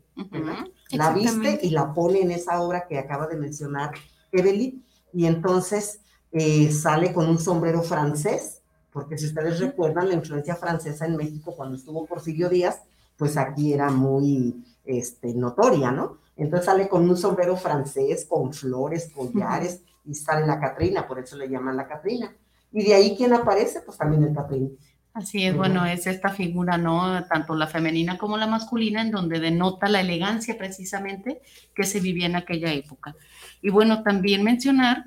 [0.90, 3.92] La viste y la pone en esa obra que acaba de mencionar
[4.32, 6.00] Evelyn, y entonces
[6.32, 8.62] eh, sale con un sombrero francés,
[8.92, 12.82] porque si ustedes recuerdan la influencia francesa en México cuando estuvo Porfirio Díaz,
[13.16, 16.18] pues aquí era muy este, notoria, ¿no?
[16.36, 21.36] Entonces sale con un sombrero francés, con flores, collares, y sale la Catrina, por eso
[21.36, 22.32] le llaman la Catrina.
[22.72, 23.80] Y de ahí, ¿quién aparece?
[23.80, 24.76] Pues también el Caprín.
[25.14, 27.24] Así es, bueno, es esta figura, ¿no?
[27.24, 31.40] Tanto la femenina como la masculina, en donde denota la elegancia precisamente
[31.74, 33.16] que se vivía en aquella época.
[33.62, 35.06] Y bueno, también mencionar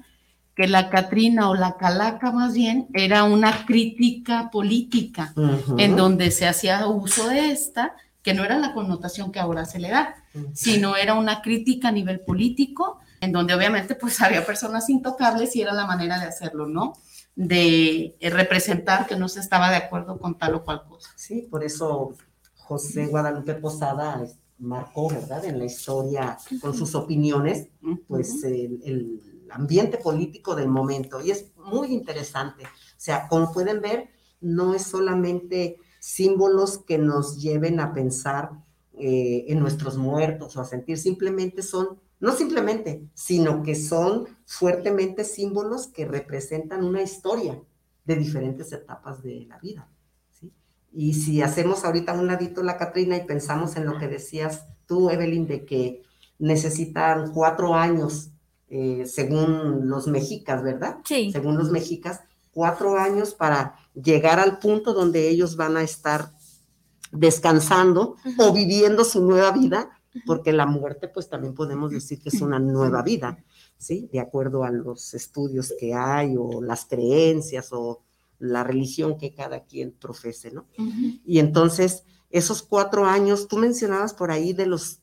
[0.55, 5.31] que la Catrina o la Calaca más bien era una crítica política,
[5.77, 9.79] en donde se hacía uso de esta, que no era la connotación que ahora se
[9.79, 10.15] le da,
[10.53, 15.61] sino era una crítica a nivel político, en donde obviamente pues había personas intocables y
[15.61, 16.93] era la manera de hacerlo, ¿no?
[17.39, 21.09] de eh, representar que no se estaba de acuerdo con tal o cual cosa.
[21.15, 22.13] Sí, por eso
[22.55, 24.21] José Guadalupe Posada
[24.57, 27.69] marcó, ¿verdad?, en la historia con sus opiniones,
[28.07, 31.21] pues el, el, ambiente político del momento.
[31.21, 32.65] Y es muy interesante.
[32.65, 34.09] O sea, como pueden ver,
[34.41, 38.51] no es solamente símbolos que nos lleven a pensar
[38.93, 45.23] eh, en nuestros muertos o a sentir, simplemente son no simplemente, sino que son fuertemente
[45.23, 47.61] símbolos que representan una historia
[48.05, 49.87] de diferentes etapas de la vida.
[50.31, 50.51] ¿sí?
[50.91, 55.09] Y si hacemos ahorita un ladito la Catrina y pensamos en lo que decías tú,
[55.09, 56.03] Evelyn, de que
[56.39, 58.31] necesitan cuatro años,
[58.69, 60.97] eh, según los mexicas, ¿verdad?
[61.05, 61.31] Sí.
[61.31, 62.21] Según los mexicas,
[62.51, 66.33] cuatro años para llegar al punto donde ellos van a estar
[67.11, 69.89] descansando o viviendo su nueva vida
[70.25, 73.43] porque la muerte pues también podemos decir que es una nueva vida,
[73.77, 74.09] ¿sí?
[74.11, 78.01] De acuerdo a los estudios que hay o las creencias o
[78.39, 80.65] la religión que cada quien profese, ¿no?
[81.25, 84.99] Y entonces, esos cuatro años, tú mencionabas por ahí de los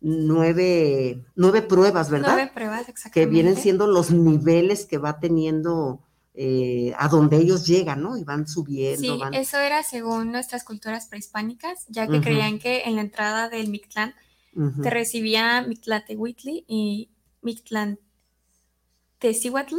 [0.00, 2.32] nueve, nueve pruebas, ¿verdad?
[2.34, 3.20] Nueve pruebas, exactamente.
[3.20, 6.00] Que vienen siendo los niveles que va teniendo
[6.40, 8.16] eh, a donde ellos llegan, ¿no?
[8.16, 9.00] Y van subiendo.
[9.00, 9.34] Sí, van...
[9.34, 14.14] eso era según nuestras culturas prehispánicas, ya que creían que en la entrada del Mictlán
[14.80, 17.10] te recibía Mictlatehuitli y
[17.42, 19.74] Mictlantecihuatl,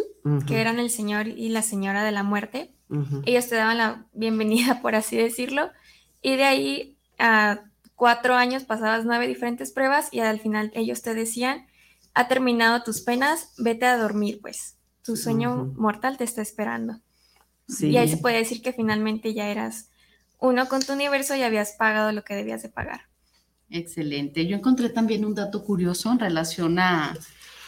[0.46, 2.76] que eran el señor y la señora de la muerte.
[3.26, 5.72] Ellos te daban la bienvenida, por así decirlo,
[6.22, 7.62] y de ahí a
[7.96, 11.68] cuatro años pasabas nueve diferentes pruebas y al final ellos te decían,
[12.14, 17.00] ha terminado tus penas, vete a dormir, pues, tu sueño mortal te está esperando.
[17.80, 19.90] Y ahí se puede decir que finalmente ya eras
[20.40, 23.02] uno con tu universo y habías pagado lo que debías de pagar.
[23.70, 24.48] Excelente.
[24.48, 27.16] Yo encontré también un dato curioso en relación a,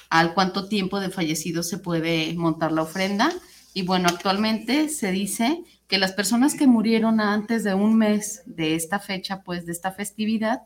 [0.09, 3.31] al cuánto tiempo de fallecido se puede montar la ofrenda.
[3.73, 8.75] Y bueno, actualmente se dice que las personas que murieron antes de un mes de
[8.75, 10.63] esta fecha, pues de esta festividad,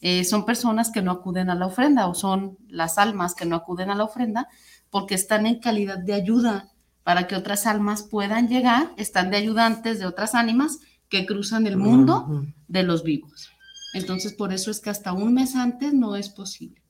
[0.00, 3.56] eh, son personas que no acuden a la ofrenda o son las almas que no
[3.56, 4.48] acuden a la ofrenda
[4.90, 6.70] porque están en calidad de ayuda
[7.02, 10.78] para que otras almas puedan llegar, están de ayudantes de otras ánimas
[11.08, 13.50] que cruzan el mundo de los vivos.
[13.94, 16.82] Entonces, por eso es que hasta un mes antes no es posible,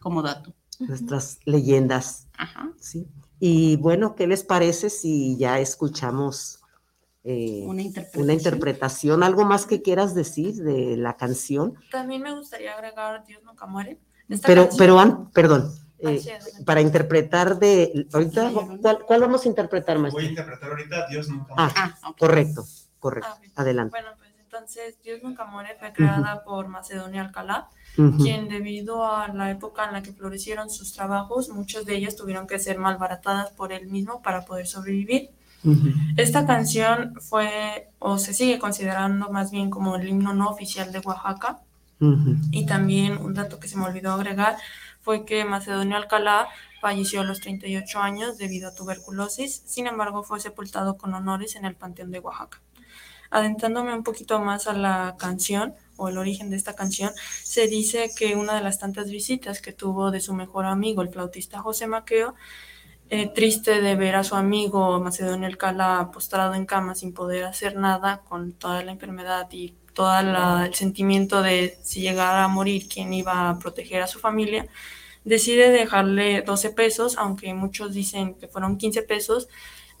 [0.00, 0.52] como dato.
[0.80, 2.26] Nuestras leyendas.
[2.36, 2.70] Ajá.
[2.80, 3.06] Sí.
[3.40, 6.60] Y bueno, ¿qué les parece si ya escuchamos
[7.24, 8.24] eh, una, interpretación.
[8.24, 9.22] una interpretación?
[9.22, 11.74] ¿Algo más que quieras decir de la canción?
[11.90, 14.00] También me gustaría agregar Dios nunca muere.
[14.28, 16.20] Esta Pero, canción- pero, an- perdón, eh,
[16.64, 18.50] para interpretar de, ahorita,
[18.82, 20.20] ¿cuál, cuál vamos a interpretar, maestro?
[20.20, 21.72] Voy a interpretar ahorita Dios nunca Ah,
[22.02, 22.16] muere.
[22.18, 22.64] correcto,
[22.98, 23.90] correcto, adelante.
[23.98, 27.68] Bueno, pues entonces Dios nunca muere fue creada por Macedonio Alcalá,
[28.18, 32.46] quien debido a la época en la que florecieron sus trabajos, muchos de ellos tuvieron
[32.46, 35.30] que ser malbaratadas por él mismo para poder sobrevivir.
[36.16, 40.98] Esta canción fue o se sigue considerando más bien como el himno no oficial de
[41.00, 41.58] Oaxaca.
[42.50, 44.56] Y también un dato que se me olvidó agregar
[45.06, 46.48] fue que Macedonio Alcalá
[46.80, 51.64] falleció a los 38 años debido a tuberculosis, sin embargo fue sepultado con honores en
[51.64, 52.60] el Panteón de Oaxaca.
[53.30, 57.12] Adentrándome un poquito más a la canción o el origen de esta canción,
[57.44, 61.10] se dice que una de las tantas visitas que tuvo de su mejor amigo, el
[61.10, 62.34] flautista José Maqueo,
[63.08, 67.76] eh, triste de ver a su amigo Macedonio Alcalá postrado en cama sin poder hacer
[67.76, 70.12] nada con toda la enfermedad y todo
[70.64, 74.68] el sentimiento de si llegara a morir, quién iba a proteger a su familia,
[75.24, 79.48] decide dejarle 12 pesos, aunque muchos dicen que fueron 15 pesos,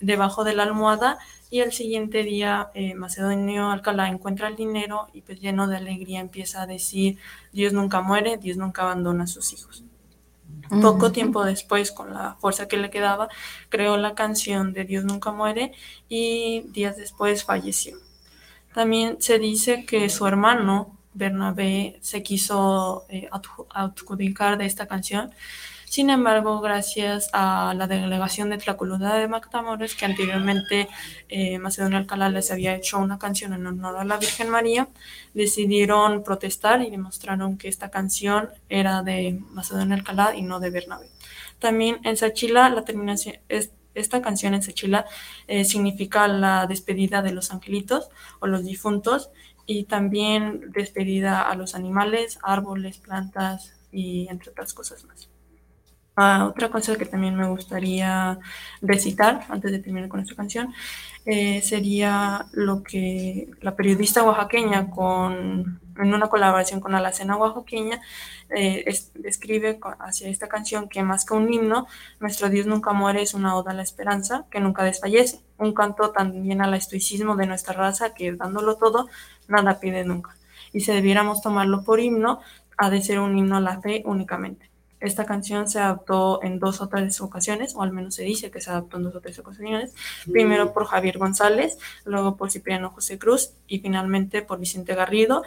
[0.00, 1.18] debajo de la almohada
[1.50, 6.20] y al siguiente día eh, Macedonio Alcalá encuentra el dinero y pues lleno de alegría
[6.20, 7.18] empieza a decir
[7.52, 9.84] Dios nunca muere, Dios nunca abandona a sus hijos.
[10.80, 11.12] Poco Ujú.
[11.12, 13.28] tiempo después, con la fuerza que le quedaba,
[13.68, 15.72] creó la canción de Dios nunca muere
[16.08, 17.96] y días después falleció.
[18.76, 25.30] También se dice que su hermano Bernabé se quiso eh, adju- adjudicar de esta canción.
[25.86, 30.88] Sin embargo, gracias a la delegación de Tlacolula de Matamoros, que anteriormente
[31.30, 34.88] eh, Macedonio Alcalá les había hecho una canción en honor a la Virgen María,
[35.32, 41.08] decidieron protestar y demostraron que esta canción era de Macedonio Alcalá y no de Bernabé.
[41.60, 43.36] También en Sachila la terminación,
[43.96, 45.06] Esta canción en Sechila
[45.48, 49.30] eh, significa la despedida de los angelitos o los difuntos
[49.66, 55.28] y también despedida a los animales, árboles, plantas y entre otras cosas más.
[56.18, 58.38] Ah, otra cosa que también me gustaría
[58.80, 60.72] recitar antes de terminar con esta canción
[61.26, 68.00] eh, sería lo que la periodista oaxaqueña con, en una colaboración con Alacena Oaxaqueña
[68.50, 68.84] eh,
[69.14, 71.86] describe hacia esta canción que más que un himno,
[72.20, 76.10] Nuestro Dios nunca muere es una oda a la esperanza que nunca desfallece, un canto
[76.10, 79.08] también al estoicismo de nuestra raza que dándolo todo,
[79.48, 80.36] nada pide nunca.
[80.72, 82.40] Y si debiéramos tomarlo por himno,
[82.76, 84.70] ha de ser un himno a la fe únicamente.
[84.98, 88.60] Esta canción se adaptó en dos o tres ocasiones, o al menos se dice que
[88.60, 89.94] se adaptó en dos o tres ocasiones.
[90.30, 95.42] Primero por Javier González, luego por Cipriano José Cruz y finalmente por Vicente Garrido,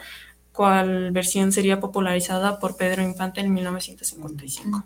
[0.53, 4.83] cual versión sería popularizada por Pedro Infante en 1955.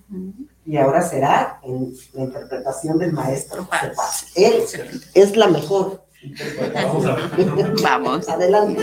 [0.66, 4.32] Y ahora será en la interpretación del maestro José Paz.
[4.36, 4.64] Él
[5.14, 6.04] es la mejor.
[7.84, 8.30] Vamos.
[8.30, 8.82] Adelante.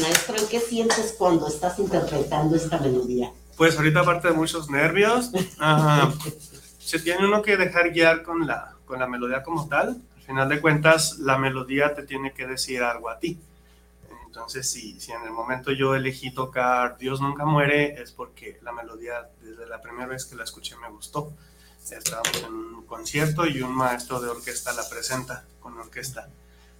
[0.00, 3.32] Maestro, ¿en qué sientes cuando estás interpretando esta melodía?
[3.56, 5.30] Pues ahorita aparte de muchos nervios,
[6.78, 10.00] se tiene uno que dejar guiar con la, con la melodía como tal.
[10.16, 13.38] Al final de cuentas, la melodía te tiene que decir algo a ti.
[14.26, 18.72] Entonces, si, si en el momento yo elegí tocar Dios nunca muere, es porque la
[18.72, 21.32] melodía desde la primera vez que la escuché me gustó.
[21.90, 26.28] Estábamos en un concierto y un maestro de orquesta la presenta con orquesta.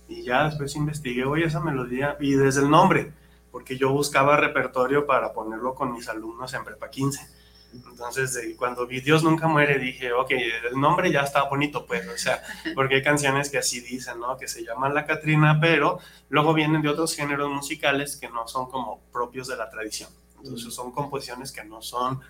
[0.08, 3.12] Y ya después investigué, oye, esa melodía, y desde el nombre,
[3.52, 7.26] porque yo buscaba repertorio para ponerlo con mis alumnos en Prepa 15.
[7.74, 10.30] Entonces, de- cuando vi Dios nunca muere, dije, ok,
[10.70, 12.42] el nombre ya está bonito, pues, o sea,
[12.74, 14.38] porque hay canciones que así dicen, ¿no?
[14.38, 15.98] Que se llaman La Catrina, pero
[16.30, 20.08] luego vienen de otros géneros musicales que no son como propios de la tradición.
[20.42, 22.20] Entonces, son composiciones que no son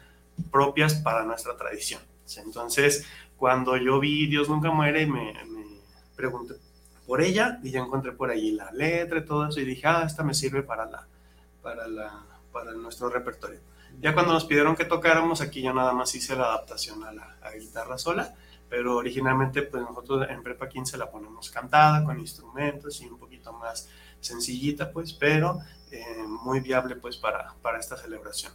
[0.50, 2.00] propias para nuestra tradición.
[2.38, 3.06] Entonces,
[3.36, 5.64] cuando yo vi Dios nunca muere, me, me
[6.16, 6.54] pregunté
[7.08, 10.04] por ella y ya encontré por ahí la letra y todo eso y dije, ah,
[10.06, 11.08] esta me sirve para, la,
[11.62, 13.60] para, la, para nuestro repertorio.
[14.00, 17.36] Ya cuando nos pidieron que tocáramos, aquí yo nada más hice la adaptación a la
[17.42, 18.34] a guitarra sola,
[18.68, 23.52] pero originalmente pues nosotros en Prepa 15 la ponemos cantada con instrumentos y un poquito
[23.54, 23.88] más
[24.20, 25.58] sencillita pues, pero
[25.90, 26.04] eh,
[26.44, 28.52] muy viable pues para, para esta celebración.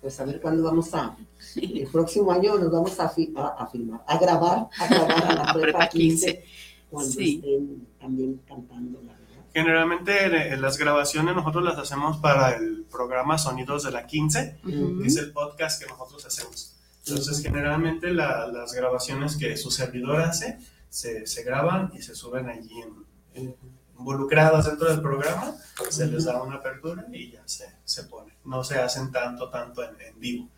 [0.00, 1.14] Pues a ver cuándo vamos a,
[1.56, 5.34] el próximo año nos vamos a, fi- a, a filmar, a grabar, a grabar a
[5.34, 6.42] la prepa 15,
[6.90, 7.36] cuando Sí.
[7.36, 9.26] estén también cantando, la verdad.
[9.52, 15.00] Generalmente las grabaciones nosotros las hacemos para el programa Sonidos de la 15, Ujú.
[15.00, 16.76] que es el podcast que nosotros hacemos.
[17.06, 22.48] Entonces, generalmente la- las grabaciones que su servidor hace se, se graban y se suben
[22.48, 23.06] allí en-
[23.42, 23.56] en-
[23.98, 25.54] involucradas dentro del programa,
[25.90, 28.32] se les da una apertura y ya se, se pone.
[28.44, 30.48] No se hacen tanto, tanto en, en vivo.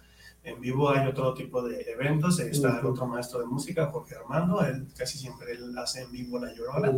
[0.45, 4.61] En vivo hay otro tipo de eventos, está el otro maestro de música, Jorge Armando,
[4.65, 6.91] él casi siempre él hace en vivo La Llorona,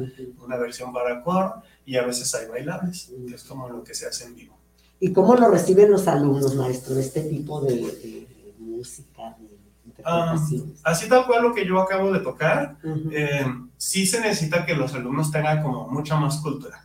[0.43, 4.07] una versión para coro, y a veces hay bailables, que es como lo que se
[4.07, 4.57] hace en vivo.
[4.99, 10.81] ¿Y cómo lo reciben los alumnos, maestro, este tipo de, de- de música, de interpretaciones?
[10.83, 12.79] así tal cual lo que yo acabo de tocar,
[13.11, 13.45] eh,
[13.77, 16.84] sí se necesita que los alumnos tengan como mucha más cultura,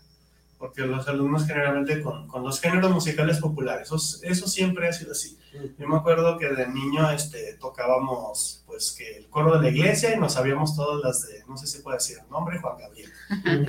[0.59, 5.13] porque los alumnos generalmente con, con los géneros musicales populares, eso, eso siempre ha sido
[5.13, 5.37] así.
[5.79, 10.13] Yo me acuerdo que de niño este, tocábamos pues que el coro de la iglesia
[10.13, 13.09] y nos sabíamos todas las de, no sé si puedo decir el nombre, Juan Gabriel,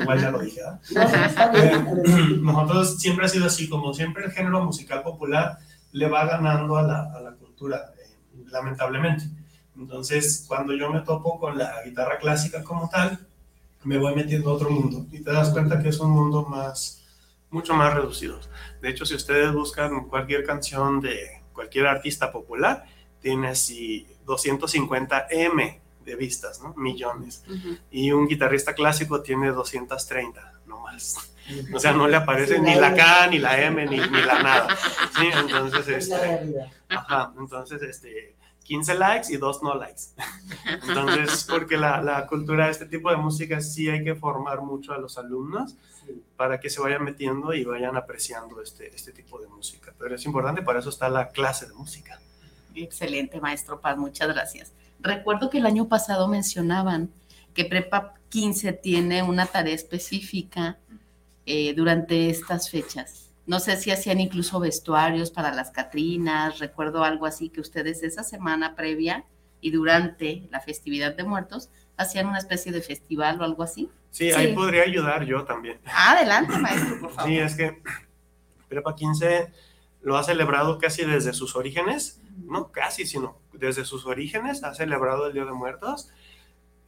[0.00, 0.60] igual ya lo dije,
[1.54, 5.58] Eh, nosotros siempre ha sido así, como siempre el género musical popular
[5.92, 8.16] le va ganando a la, a la cultura, eh,
[8.50, 9.24] lamentablemente.
[9.76, 13.29] Entonces, cuando yo me topo con la guitarra clásica como tal,
[13.84, 17.04] me voy metiendo a otro mundo y te das cuenta que es un mundo más,
[17.50, 18.38] mucho más reducido.
[18.80, 22.84] De hecho, si ustedes buscan cualquier canción de cualquier artista popular,
[23.20, 26.74] tiene así 250 M de vistas, ¿no?
[26.76, 27.44] Millones.
[27.90, 31.34] Y un guitarrista clásico tiene 230, no más.
[31.74, 32.94] O sea, no le aparece Sí, ni la.
[32.94, 34.76] K, ni la M, ni, ni la nada.
[35.18, 36.54] Sí, entonces, este,
[36.88, 38.36] ajá, entonces, este,
[38.70, 40.02] 15 likes y 2 no likes.
[40.86, 44.92] Entonces, porque la, la cultura de este tipo de música sí hay que formar mucho
[44.92, 45.74] a los alumnos
[46.36, 49.92] para que se vayan metiendo y vayan apreciando este, este tipo de música.
[49.98, 52.20] Pero es importante, para eso está la clase de música.
[52.76, 54.72] Excelente, maestro Paz, muchas gracias.
[55.00, 57.10] Recuerdo que el año pasado mencionaban
[57.54, 60.78] que Prepa 15 tiene una tarea específica
[61.44, 63.29] eh, durante estas fechas.
[63.50, 68.22] No sé si hacían incluso vestuarios para las Catrinas, recuerdo algo así que ustedes esa
[68.22, 69.24] semana previa
[69.60, 73.90] y durante la festividad de muertos hacían una especie de festival o algo así.
[74.12, 75.80] Sí, ahí podría ayudar yo también.
[75.84, 77.28] Adelante, maestro, por favor.
[77.28, 77.82] Sí, es que
[78.68, 79.52] Prepa 15
[80.02, 85.26] lo ha celebrado casi desde sus orígenes, no casi, sino desde sus orígenes ha celebrado
[85.26, 86.10] el Día de Muertos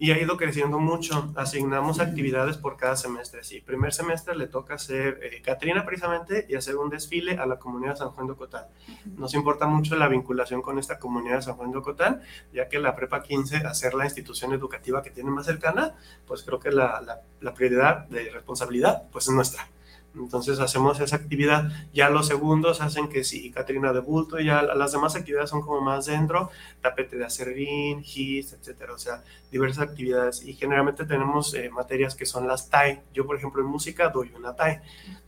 [0.02, 1.32] y ha ido creciendo mucho.
[1.36, 3.44] Asignamos actividades por cada semestre.
[3.44, 7.60] Sí, primer semestre le toca hacer eh, Catrina precisamente y hacer un desfile a la
[7.60, 8.64] comunidad de San Juan de Ocotán.
[9.16, 12.20] Nos importa mucho la vinculación con esta comunidad de San Juan de Ocotán,
[12.52, 15.94] ya que la Prepa 15, hacer la institución educativa que tiene más cercana,
[16.26, 19.68] pues creo que la, la, la prioridad de responsabilidad pues es nuestra.
[20.14, 21.70] Entonces hacemos esa actividad.
[21.92, 25.62] Ya los segundos hacen que sí, Catrina de bulto, y ya las demás actividades son
[25.62, 26.50] como más dentro,
[26.80, 28.92] tapete de acerrín, gis, etcétera.
[28.92, 30.42] O sea, diversas actividades.
[30.44, 33.02] Y generalmente tenemos eh, materias que son las TAE.
[33.14, 34.82] Yo, por ejemplo, en música doy una TAE.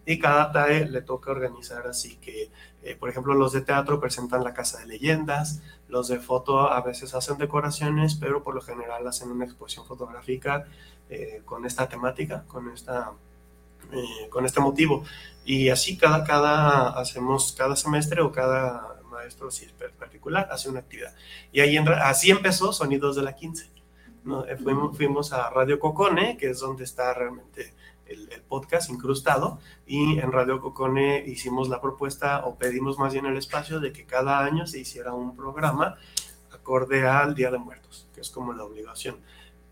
[0.06, 2.50] Y cada TAE le toca organizar así que,
[2.82, 6.80] eh, por ejemplo, los de teatro presentan la casa de leyendas, los de foto a
[6.82, 10.66] veces hacen decoraciones, pero por lo general hacen una exposición fotográfica
[11.08, 13.12] eh, con esta temática, con esta
[13.92, 15.04] eh, con este motivo.
[15.44, 20.80] Y así cada, cada, hacemos cada semestre o cada maestro, si es particular, hace una
[20.80, 21.14] actividad.
[21.52, 23.70] Y ahí en, así empezó Sonidos de la 15.
[24.24, 24.44] ¿no?
[24.46, 27.74] Eh, fuimos, fuimos a Radio Cocone, que es donde está realmente
[28.06, 33.26] el, el, podcast incrustado, y en Radio Cocone hicimos la propuesta, o pedimos más bien
[33.26, 35.96] el espacio, de que cada año se hiciera un programa
[36.52, 39.16] acorde al Día de Muertos, que es como la obligación.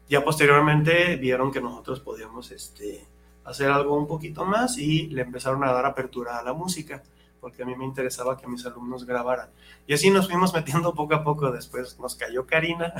[0.09, 3.07] Ya posteriormente vieron que nosotros podíamos este,
[3.45, 7.03] hacer algo un poquito más y le empezaron a dar apertura a la música,
[7.41, 9.49] porque a mí me interesaba que mis alumnos grabaran.
[9.87, 12.95] Y así nos fuimos metiendo poco a poco, después nos cayó Karina,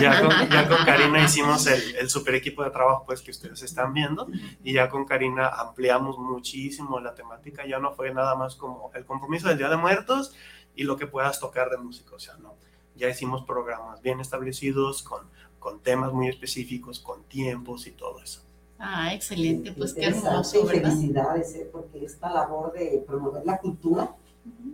[0.00, 3.92] ya con, ya Karina hicimos el, el, super equipo de trabajo pues que ustedes están
[3.92, 4.28] viendo,
[4.62, 9.04] y ya con Karina ampliamos muchísimo la temática, ya no fue nada más como el
[9.04, 10.34] compromiso del Día de Muertos
[10.76, 12.54] y lo que puedas tocar de música, o sea, no.
[12.94, 15.26] Ya hicimos programas bien establecidos con,
[15.58, 18.42] con temas muy específicos, con tiempos y todo eso.
[18.84, 20.90] Ah, excelente, pues qué hermoso, ¿verdad?
[20.90, 21.68] Felicidades, ¿eh?
[21.70, 24.10] porque esta labor de promover la cultura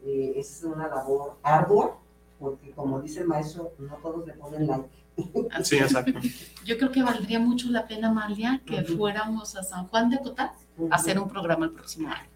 [0.06, 1.98] eh, es una labor ardua,
[2.38, 4.88] porque como dice el maestro, no todos le ponen like.
[5.62, 6.18] Sí, exacto.
[6.64, 10.54] Yo creo que valdría mucho la pena, Amalia, que fuéramos a San Juan de Cotá
[10.90, 12.28] a hacer un programa el próximo año.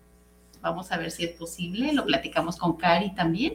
[0.61, 3.55] Vamos a ver si es posible, lo platicamos con Cari también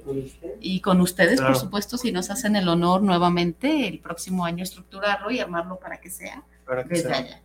[0.59, 1.53] y con ustedes, Claro.
[1.53, 6.01] por supuesto, si nos hacen el honor nuevamente el próximo año estructurarlo y armarlo para
[6.01, 7.17] que sea Para que desde sea.
[7.19, 7.41] allá.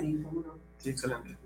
[0.00, 0.58] Sí, cómo no.
[0.78, 1.36] Sí, excelente.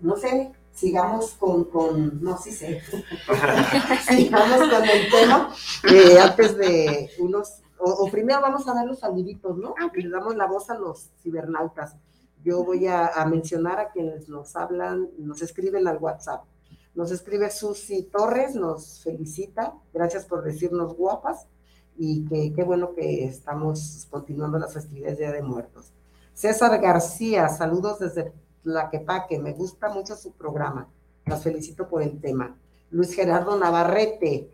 [0.00, 2.80] No sé, sigamos con, con no, sí sé.
[4.08, 5.52] sigamos con el tema.
[5.90, 9.74] eh, antes de unos, o, o primero vamos a dar los saluditos, ¿no?
[9.94, 11.96] Y le damos la voz a los cibernautas.
[12.44, 16.44] Yo voy a, a mencionar a quienes nos hablan, nos escriben al WhatsApp.
[16.94, 19.74] Nos escribe Susi Torres, nos felicita.
[19.92, 21.46] Gracias por decirnos guapas.
[21.96, 25.92] Y que qué bueno que estamos continuando las festividades de Día de Muertos.
[26.34, 29.38] César García, saludos desde Tlaquepaque.
[29.38, 30.88] Me gusta mucho su programa.
[31.26, 32.56] Las felicito por el tema.
[32.90, 34.50] Luis Gerardo Navarrete,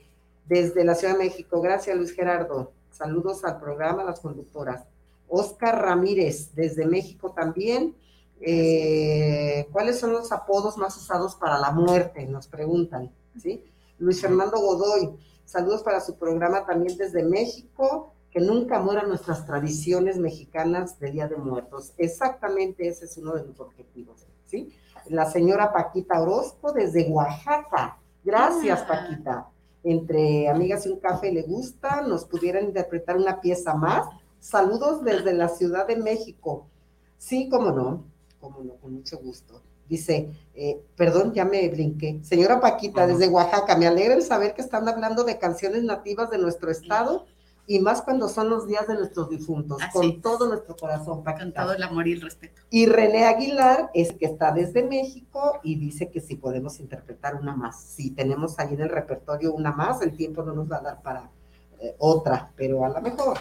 [0.46, 1.60] desde la Ciudad de México.
[1.60, 2.72] Gracias, Luis Gerardo.
[2.90, 4.84] Saludos al programa, las conductoras.
[5.28, 7.94] Oscar Ramírez, desde México también.
[8.40, 12.26] Eh, ¿Cuáles son los apodos más usados para la muerte?
[12.26, 13.10] Nos preguntan.
[13.40, 13.64] ¿sí?
[13.98, 18.14] Luis Fernando Godoy, saludos para su programa también desde México.
[18.38, 21.92] Que nunca mueran nuestras tradiciones mexicanas de Día de Muertos.
[21.98, 24.28] Exactamente ese es uno de los objetivos.
[24.46, 24.72] ¿sí?
[25.08, 27.98] La señora Paquita Orozco desde Oaxaca.
[28.22, 28.86] Gracias, Ah.
[28.86, 29.48] Paquita.
[29.82, 34.06] Entre amigas y un café le gusta, nos pudieran interpretar una pieza más.
[34.38, 36.68] Saludos desde la Ciudad de México.
[37.16, 38.04] Sí, cómo no,
[38.38, 39.62] cómo no, con mucho gusto.
[39.88, 42.20] Dice, eh, perdón, ya me brinqué.
[42.22, 46.38] Señora Paquita, desde Oaxaca, me alegra el saber que están hablando de canciones nativas de
[46.38, 47.26] nuestro estado
[47.68, 50.22] y más cuando son los días de nuestros difuntos, Así con es.
[50.22, 51.44] todo nuestro corazón, Paquita.
[51.44, 52.62] Con todo el amor y el respeto.
[52.70, 57.54] Y René Aguilar es que está desde México y dice que si podemos interpretar una
[57.54, 57.82] más.
[57.82, 61.02] Si tenemos ahí en el repertorio una más, el tiempo no nos va a dar
[61.02, 61.30] para
[61.78, 63.36] eh, otra, pero a lo mejor.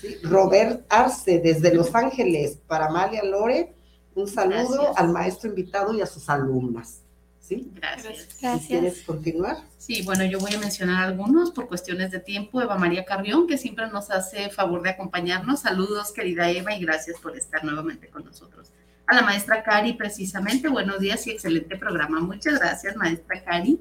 [0.00, 0.16] ¿sí?
[0.22, 3.74] Robert Arce desde Los Ángeles para Amalia Lore,
[4.14, 4.96] un saludo Gracias.
[4.96, 7.02] al maestro invitado y a sus alumnas.
[7.46, 7.70] ¿Sí?
[7.74, 8.28] Gracias.
[8.38, 9.58] Si quieres continuar.
[9.78, 12.60] Sí, bueno, yo voy a mencionar algunos por cuestiones de tiempo.
[12.60, 15.60] Eva María Carrión, que siempre nos hace favor de acompañarnos.
[15.60, 18.72] Saludos, querida Eva, y gracias por estar nuevamente con nosotros.
[19.06, 22.20] A la maestra Cari, precisamente, buenos días y excelente programa.
[22.20, 23.78] Muchas gracias, maestra Cari.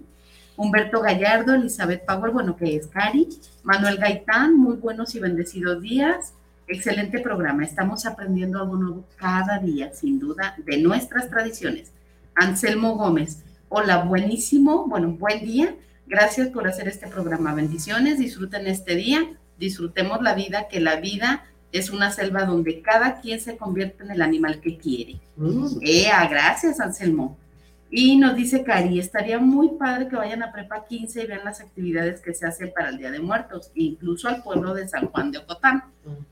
[0.56, 3.28] Humberto Gallardo, Elizabeth Power, bueno, que es Cari.
[3.64, 6.34] Manuel Gaitán, muy buenos y bendecidos días.
[6.68, 7.64] Excelente programa.
[7.64, 11.92] Estamos aprendiendo algo nuevo cada día, sin duda, de nuestras tradiciones.
[12.36, 13.44] Anselmo Gómez,
[13.78, 15.76] hola, buenísimo, bueno, buen día.
[16.08, 17.54] Gracias por hacer este programa.
[17.54, 23.20] Bendiciones, disfruten este día, disfrutemos la vida, que la vida es una selva donde cada
[23.20, 25.20] quien se convierte en el animal que quiere.
[25.82, 27.38] Ea, gracias, Anselmo.
[27.92, 31.60] Y nos dice Cari, estaría muy padre que vayan a Prepa 15 y vean las
[31.60, 35.32] actividades que se hacen para el Día de Muertos, incluso al pueblo de San Juan
[35.32, 35.84] de Ocotán.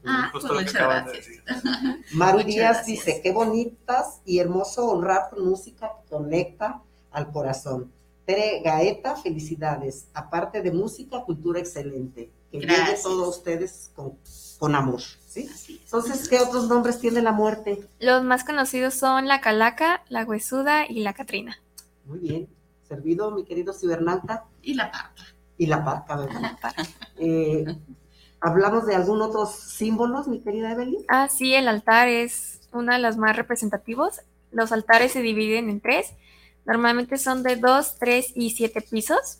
[0.05, 1.43] Ah, pues Justo muchas acaban de gracias.
[2.13, 2.85] Maru Muchas Díaz gracias.
[2.85, 6.81] dice, qué bonitas y hermoso honrar tu música que conecta
[7.13, 7.91] al corazón.
[8.25, 10.07] Tere Gaeta, felicidades.
[10.13, 12.31] Aparte de música, cultura excelente.
[12.51, 13.01] Que llegue Gracias.
[13.01, 14.17] a todos ustedes con,
[14.59, 15.01] con amor.
[15.27, 15.49] ¿sí?
[15.83, 17.85] Entonces, ¿qué otros nombres tiene la muerte?
[17.99, 21.59] Los más conocidos son la calaca, la huesuda y la catrina.
[22.05, 22.47] Muy bien.
[22.87, 24.45] Servido, mi querido cibernauta.
[24.61, 25.23] Y la parca.
[25.57, 26.57] Y la parca, ¿verdad?
[27.17, 27.65] Eh,
[28.39, 31.05] ¿Hablamos de algún otros símbolos, mi querida Evelyn?
[31.07, 34.21] Ah, sí, el altar es uno de los más representativos.
[34.51, 36.13] Los altares se dividen en tres.
[36.65, 39.39] Normalmente son de dos, tres y siete pisos.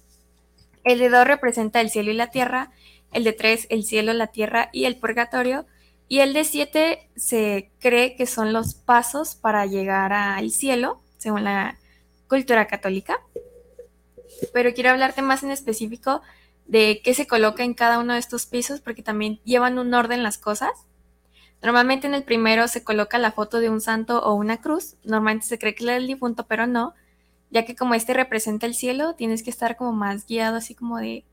[0.84, 2.72] El de dos representa el cielo y la tierra.
[3.12, 5.66] El de tres, el cielo, la tierra y el purgatorio.
[6.08, 11.44] Y el de siete se cree que son los pasos para llegar al cielo, según
[11.44, 11.78] la
[12.28, 13.22] cultura católica.
[14.52, 16.22] Pero quiero hablarte más en específico
[16.66, 20.24] de qué se coloca en cada uno de estos pisos, porque también llevan un orden
[20.24, 20.72] las cosas.
[21.62, 24.96] Normalmente en el primero se coloca la foto de un santo o una cruz.
[25.04, 26.94] Normalmente se cree que es del difunto, pero no,
[27.54, 30.98] ya que como este representa el cielo, tienes que estar como más guiado, así como
[30.98, 31.24] de,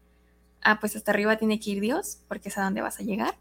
[0.61, 3.35] ah, pues hasta arriba tiene que ir Dios, porque es a donde vas a llegar.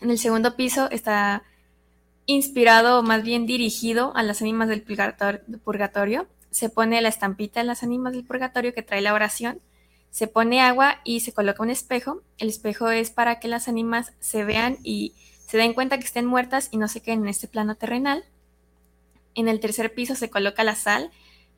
[0.00, 1.44] En el segundo piso está
[2.26, 6.26] inspirado, o más bien dirigido a las ánimas del purgator- purgatorio.
[6.50, 9.60] Se pone la estampita de las ánimas del purgatorio que trae la oración.
[10.10, 12.22] Se pone agua y se coloca un espejo.
[12.38, 15.14] El espejo es para que las ánimas se vean y
[15.46, 18.24] se den cuenta que estén muertas y no se queden en este plano terrenal.
[19.36, 21.12] En el tercer piso se coloca la sal,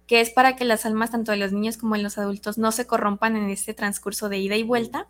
[0.08, 2.72] que es para que las almas tanto de los niños como de los adultos no
[2.72, 5.06] se corrompan en este transcurso de ida y vuelta.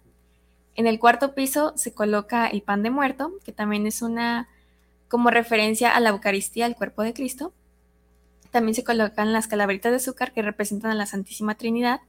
[0.74, 4.49] En el cuarto piso se coloca el pan de muerto, que también es una
[5.07, 7.55] como referencia a la Eucaristía, al cuerpo de Cristo.
[8.51, 12.01] También se colocan las calaveritas de azúcar que representan a la Santísima Trinidad,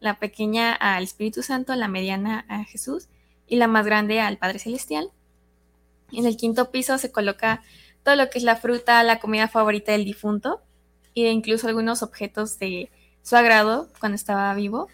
[0.00, 3.08] la pequeña al Espíritu Santo, la mediana a Jesús
[3.46, 5.10] y la más grande al Padre Celestial.
[6.12, 7.62] En el quinto piso se coloca
[8.02, 10.60] todo lo que es la fruta, la comida favorita del difunto
[11.14, 12.90] e incluso algunos objetos de
[13.22, 14.88] su agrado cuando estaba vivo.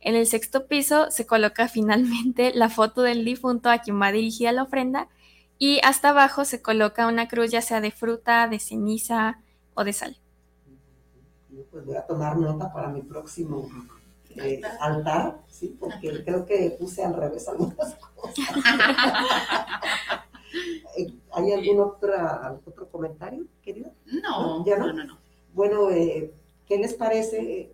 [0.00, 4.52] En el sexto piso se coloca finalmente la foto del difunto a quien va dirigida
[4.52, 5.08] la ofrenda
[5.58, 9.40] y hasta abajo se coloca una cruz ya sea de fruta, de ceniza
[9.74, 10.16] o de sal.
[11.70, 13.68] Pues voy a tomar nota para mi próximo
[14.36, 15.76] eh, altar, ¿sí?
[15.78, 18.36] porque creo que puse al revés algunas cosas.
[20.96, 23.92] Eh, ¿Hay algún otra, otro comentario, querido?
[24.22, 25.17] No, ¿Ya no, no, no.
[25.54, 26.30] Bueno, eh,
[26.66, 27.72] ¿qué les parece?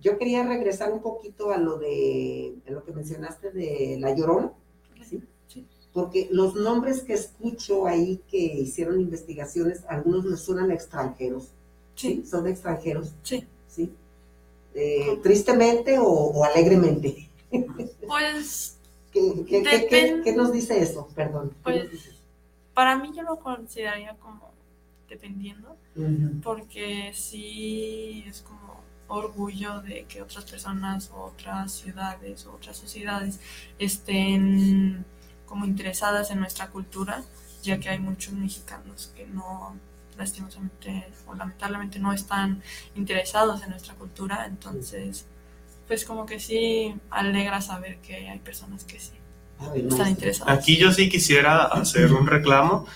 [0.00, 4.52] Yo quería regresar un poquito a lo de, a lo que mencionaste de La Llorona,
[5.08, 5.22] ¿sí?
[5.92, 11.48] Porque los nombres que escucho ahí que hicieron investigaciones, algunos me suenan extranjeros.
[11.96, 12.22] Sí.
[12.24, 13.12] ¿Son extranjeros?
[13.24, 13.44] Sí.
[13.66, 13.90] ¿Sí?
[14.74, 17.28] Eh, ¿Tristemente o, o alegremente?
[18.06, 18.76] Pues
[19.12, 21.08] ¿Qué, qué- qué- qué- nos dice eso?
[21.16, 21.48] Perdón.
[21.64, 22.10] ¿qué nos Pues dice?
[22.74, 24.47] para mí yo lo consideraría como
[25.08, 26.40] dependiendo, Ujú.
[26.42, 33.40] porque sí es como orgullo de que otras personas, o otras ciudades, o otras sociedades
[33.78, 35.04] estén
[35.46, 37.22] como interesadas en nuestra cultura,
[37.62, 39.74] ya que hay muchos mexicanos que no,
[40.16, 42.62] lastimosamente o lamentablemente no están
[42.94, 45.26] interesados en nuestra cultura, entonces
[45.86, 49.14] pues como que sí alegra saber que hay personas que sí
[49.74, 50.58] están interesadas.
[50.58, 52.86] Aquí yo sí quisiera hacer un reclamo,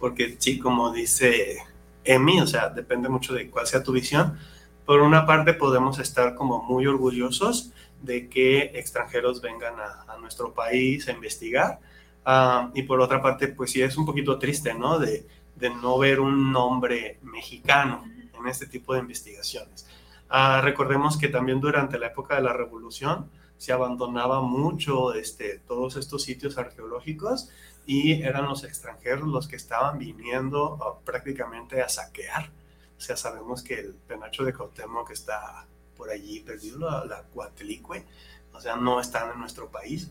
[0.00, 1.58] porque sí, como dice
[2.04, 4.38] Emi, o sea, depende mucho de cuál sea tu visión.
[4.84, 7.72] Por una parte, podemos estar como muy orgullosos
[8.02, 11.78] de que extranjeros vengan a, a nuestro país a investigar.
[12.24, 14.98] Ah, y por otra parte, pues sí es un poquito triste, ¿no?
[14.98, 15.26] De,
[15.56, 18.04] de no ver un nombre mexicano
[18.38, 19.86] en este tipo de investigaciones.
[20.28, 23.28] Ah, recordemos que también durante la época de la Revolución
[23.60, 27.50] se abandonaba mucho este, todos estos sitios arqueológicos
[27.84, 32.50] y eran los extranjeros los que estaban viniendo ah, prácticamente a saquear.
[32.96, 38.06] O sea, sabemos que el penacho de Cuauhtémoc está por allí perdido, la, la Coatlicue,
[38.54, 40.10] o sea, no están en nuestro país.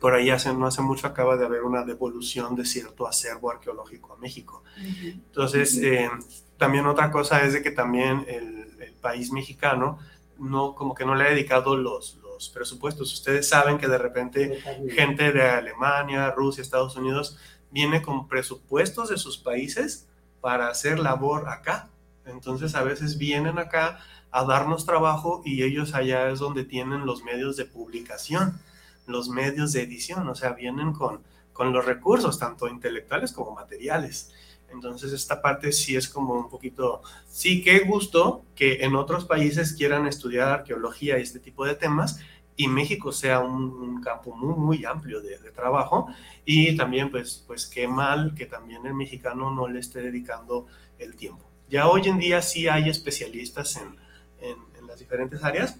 [0.00, 4.12] Por ahí hace, no hace mucho acaba de haber una devolución de cierto acervo arqueológico
[4.12, 4.62] a México.
[5.02, 6.08] Entonces, eh,
[6.56, 9.98] también otra cosa es de que también el, el país mexicano
[10.38, 13.14] no, como que no le ha dedicado los, los presupuestos.
[13.14, 17.38] Ustedes saben que de repente gente de Alemania, Rusia, Estados Unidos
[17.70, 20.06] viene con presupuestos de sus países
[20.42, 21.88] para hacer labor acá.
[22.26, 27.22] Entonces a veces vienen acá a darnos trabajo y ellos allá es donde tienen los
[27.22, 28.60] medios de publicación,
[29.06, 31.22] los medios de edición, o sea, vienen con,
[31.54, 34.34] con los recursos, tanto intelectuales como materiales.
[34.76, 39.72] Entonces esta parte sí es como un poquito, sí, qué gusto que en otros países
[39.72, 42.20] quieran estudiar arqueología y este tipo de temas
[42.56, 46.08] y México sea un, un campo muy, muy amplio de, de, trabajo
[46.44, 50.66] y también pues, pues qué mal que también el mexicano no le esté dedicando
[50.98, 51.44] el tiempo.
[51.68, 53.96] Ya hoy en día sí hay especialistas en,
[54.40, 55.78] en, en las diferentes áreas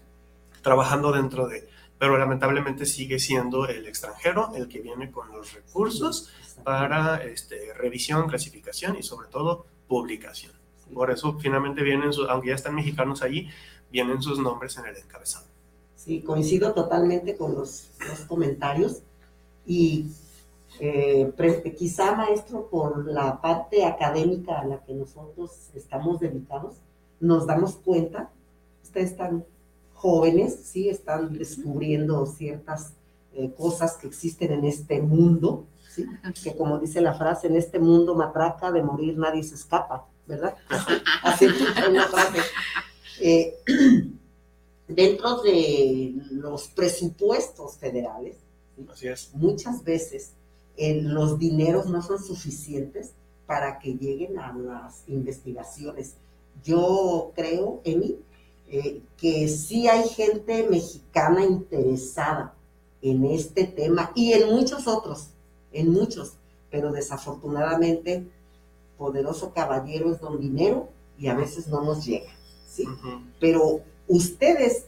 [0.62, 1.68] trabajando dentro de,
[1.98, 6.30] pero lamentablemente sigue siendo el extranjero el que viene con los recursos
[6.66, 10.52] para este, revisión, clasificación y sobre todo publicación.
[10.92, 13.48] Por eso finalmente vienen, sus, aunque ya están mexicanos allí,
[13.92, 15.46] vienen sus nombres en el encabezado.
[15.94, 19.02] Sí, coincido totalmente con los, los comentarios
[19.64, 20.06] y
[20.80, 21.32] eh,
[21.78, 26.78] quizá maestro por la parte académica a la que nosotros estamos dedicados,
[27.20, 28.32] nos damos cuenta,
[28.82, 29.44] ustedes están
[29.94, 32.94] jóvenes, sí, están descubriendo ciertas
[33.34, 35.64] eh, cosas que existen en este mundo,
[35.96, 36.06] ¿sí?
[36.42, 40.54] que como dice la frase, en este mundo matraca de morir nadie se escapa, ¿verdad?
[41.22, 42.40] Así es una frase.
[43.20, 43.58] Eh,
[44.88, 48.36] dentro de los presupuestos federales,
[48.76, 48.86] ¿sí?
[48.92, 49.30] Así es.
[49.34, 50.32] muchas veces
[50.76, 53.12] eh, los dineros no son suficientes
[53.46, 56.16] para que lleguen a las investigaciones.
[56.62, 58.18] Yo creo, Emi,
[58.68, 62.54] eh, que sí hay gente mexicana interesada
[63.00, 65.28] en este tema y en muchos otros,
[65.80, 66.34] en muchos,
[66.70, 68.26] pero desafortunadamente
[68.98, 72.30] poderoso caballero es don dinero y a veces no nos llega,
[72.68, 72.84] ¿sí?
[72.86, 73.22] Uh -huh.
[73.40, 74.86] Pero ustedes,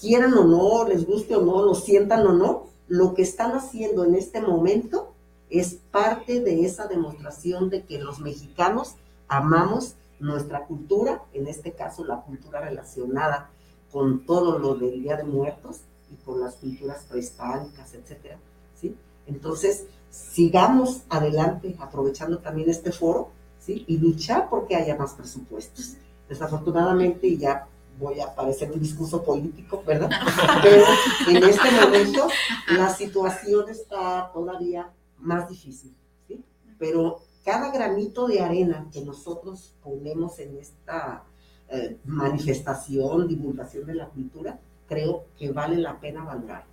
[0.00, 4.04] quieran o no, les guste o no, lo sientan o no, lo que están haciendo
[4.04, 5.12] en este momento
[5.50, 8.94] es parte de esa demostración de que los mexicanos
[9.28, 13.50] amamos nuestra cultura, en este caso la cultura relacionada
[13.92, 18.38] con todo lo del Día de Muertos y con las culturas prehispánicas, etcétera,
[18.80, 18.94] ¿sí?
[19.26, 23.84] Entonces, sigamos adelante aprovechando también este foro, ¿sí?
[23.86, 25.96] Y luchar porque haya más presupuestos.
[26.28, 27.66] Desafortunadamente, y ya
[27.98, 30.10] voy a parecer un discurso político, ¿verdad?
[30.62, 30.84] Pero
[31.28, 32.28] en este momento
[32.76, 35.94] la situación está todavía más difícil,
[36.26, 36.42] ¿sí?
[36.78, 41.24] Pero cada granito de arena que nosotros ponemos en esta
[41.68, 44.58] eh, manifestación, divulgación de la cultura,
[44.88, 46.64] creo que vale la pena valorar.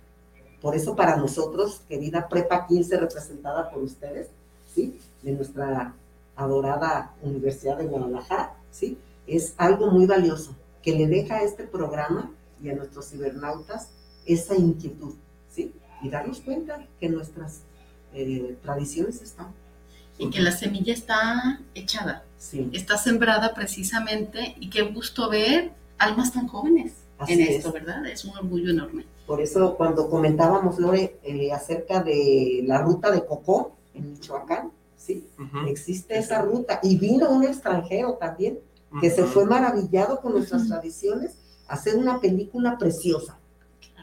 [0.64, 4.28] Por eso para nosotros, querida Prepa 15 representada por ustedes,
[4.74, 4.98] ¿sí?
[5.22, 5.92] De nuestra
[6.36, 8.96] adorada Universidad de Guadalajara, ¿sí?
[9.26, 12.30] Es algo muy valioso que le deja a este programa
[12.62, 13.90] y a nuestros cibernautas
[14.24, 15.12] esa inquietud,
[15.54, 15.70] ¿sí?
[16.02, 17.60] Y darnos cuenta que nuestras
[18.14, 19.48] eh, tradiciones están.
[20.16, 22.70] Y que la semilla está echada, Sí.
[22.72, 27.50] está sembrada precisamente y qué gusto ver almas tan jóvenes Así en es.
[27.56, 28.06] esto, ¿verdad?
[28.06, 29.04] Es un orgullo enorme.
[29.26, 35.26] Por eso cuando comentábamos, Lore, eh, acerca de la ruta de Cocó en Michoacán, ¿sí?
[35.66, 36.80] Existe esa ruta.
[36.82, 38.58] Y vino un extranjero también,
[39.00, 43.38] que se fue maravillado con nuestras tradiciones, a hacer una película preciosa.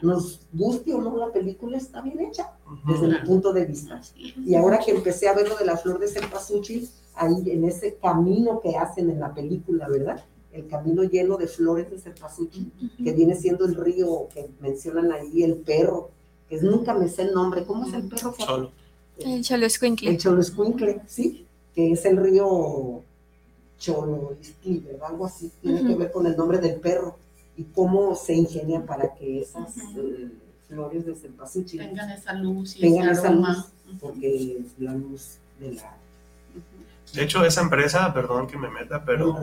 [0.02, 2.50] Nos guste o no, la película está bien hecha,
[2.84, 4.00] desde mi punto de vista.
[4.16, 7.94] Y ahora que empecé a ver lo de la flor de cempasúchil, ahí en ese
[8.02, 10.24] camino que hacen en la película, ¿verdad?
[10.52, 12.70] El camino lleno de flores de cempasúchil,
[13.02, 16.10] que viene siendo el río que mencionan ahí, el perro,
[16.48, 17.64] que nunca me sé el nombre.
[17.64, 18.34] ¿Cómo es el perro?
[18.38, 18.70] Cholo.
[19.18, 20.10] El Choloscuincle.
[20.10, 23.02] El Choloscuincle, sí, que es el río
[23.78, 25.10] Choloistli, ¿verdad?
[25.10, 27.16] Algo así, tiene que ver con el nombre del perro
[27.56, 30.30] y cómo se ingenian para que esas eh,
[30.68, 33.54] flores de cempasúchil Tengan esa luz y tengan ese esa aroma.
[33.86, 35.96] luz, porque la luz de la...
[37.12, 39.38] De hecho, esa empresa, perdón que me meta, pero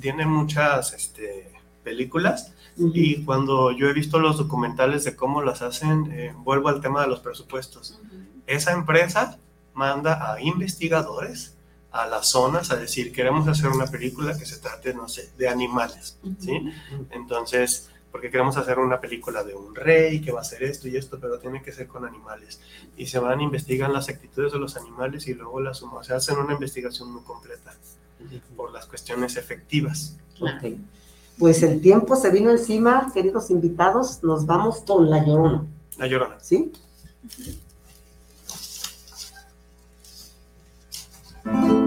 [0.00, 1.50] tiene muchas este,
[1.82, 2.52] películas.
[2.76, 7.00] Y cuando yo he visto los documentales de cómo las hacen, eh, vuelvo al tema
[7.02, 7.98] de los presupuestos.
[8.46, 9.38] Esa empresa
[9.72, 11.56] manda a investigadores
[11.90, 15.48] a las zonas a decir, queremos hacer una película que se trate, no sé, de
[15.48, 16.70] animales, ¿sí?
[17.10, 20.96] Entonces, porque queremos hacer una película de un rey que va a hacer esto y
[20.96, 22.62] esto, pero tiene que ser con animales.
[22.96, 25.98] Y se van, investigan las actitudes de los animales y luego las suman.
[25.98, 27.74] O sea, hacen una investigación muy completa
[28.56, 30.16] por las cuestiones efectivas.
[30.40, 30.78] Ok.
[31.38, 35.66] Pues el tiempo se vino encima, queridos invitados, nos vamos con La Llorona,
[35.98, 36.40] La llorona.
[36.40, 36.72] ¿sí?
[41.44, 41.85] Thank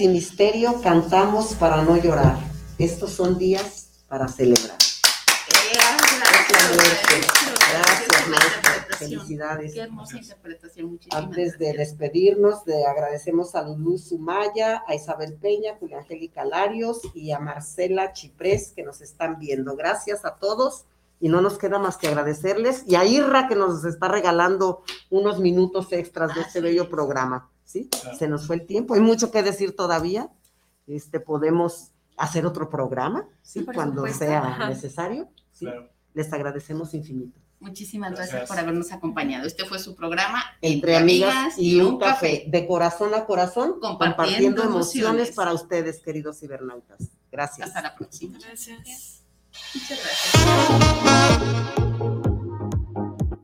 [0.00, 2.38] y misterio cantamos para no llorar.
[2.78, 4.78] Estos son días para celebrar.
[7.70, 8.96] Gracias, maestra.
[8.98, 9.74] Felicidades.
[9.74, 15.76] Qué hermosa interpretación, muchísimas Antes de despedirnos, le agradecemos a Lulú Sumaya, a Isabel Peña,
[15.78, 19.76] Julia Angélica Larios y a Marcela Chiprés que nos están viendo.
[19.76, 20.84] Gracias a todos
[21.20, 25.38] y no nos queda más que agradecerles y a Irra que nos está regalando unos
[25.40, 27.50] minutos extras de este bello programa.
[27.68, 27.88] ¿Sí?
[28.18, 30.30] Se nos fue el tiempo, hay mucho que decir todavía.
[30.86, 33.60] Este, podemos hacer otro programa, ¿sí?
[33.60, 34.24] Por Cuando supuesto.
[34.24, 34.68] sea Ajá.
[34.70, 35.28] necesario.
[35.52, 35.66] ¿sí?
[36.14, 37.38] Les agradecemos infinito.
[37.60, 38.48] Muchísimas gracias, Gracias.
[38.48, 39.44] por habernos acompañado.
[39.46, 44.62] Este fue su programa Entre amigas y un café, de corazón a corazón, Compartiendo compartiendo,
[44.62, 44.94] emociones.
[45.04, 45.30] emociones.
[45.32, 47.00] para ustedes, queridos cibernautas.
[47.30, 47.66] Gracias.
[47.68, 48.38] Hasta la próxima.
[48.38, 49.22] Gracias.
[49.74, 51.48] Muchas gracias.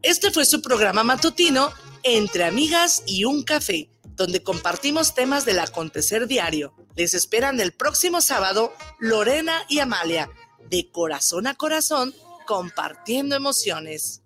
[0.02, 1.68] Este fue su programa matutino
[2.04, 6.74] Entre Amigas y un Café, donde compartimos temas del acontecer diario.
[6.96, 10.30] Les esperan el próximo sábado Lorena y Amalia,
[10.70, 12.14] de corazón a corazón,
[12.46, 14.22] compartiendo emociones.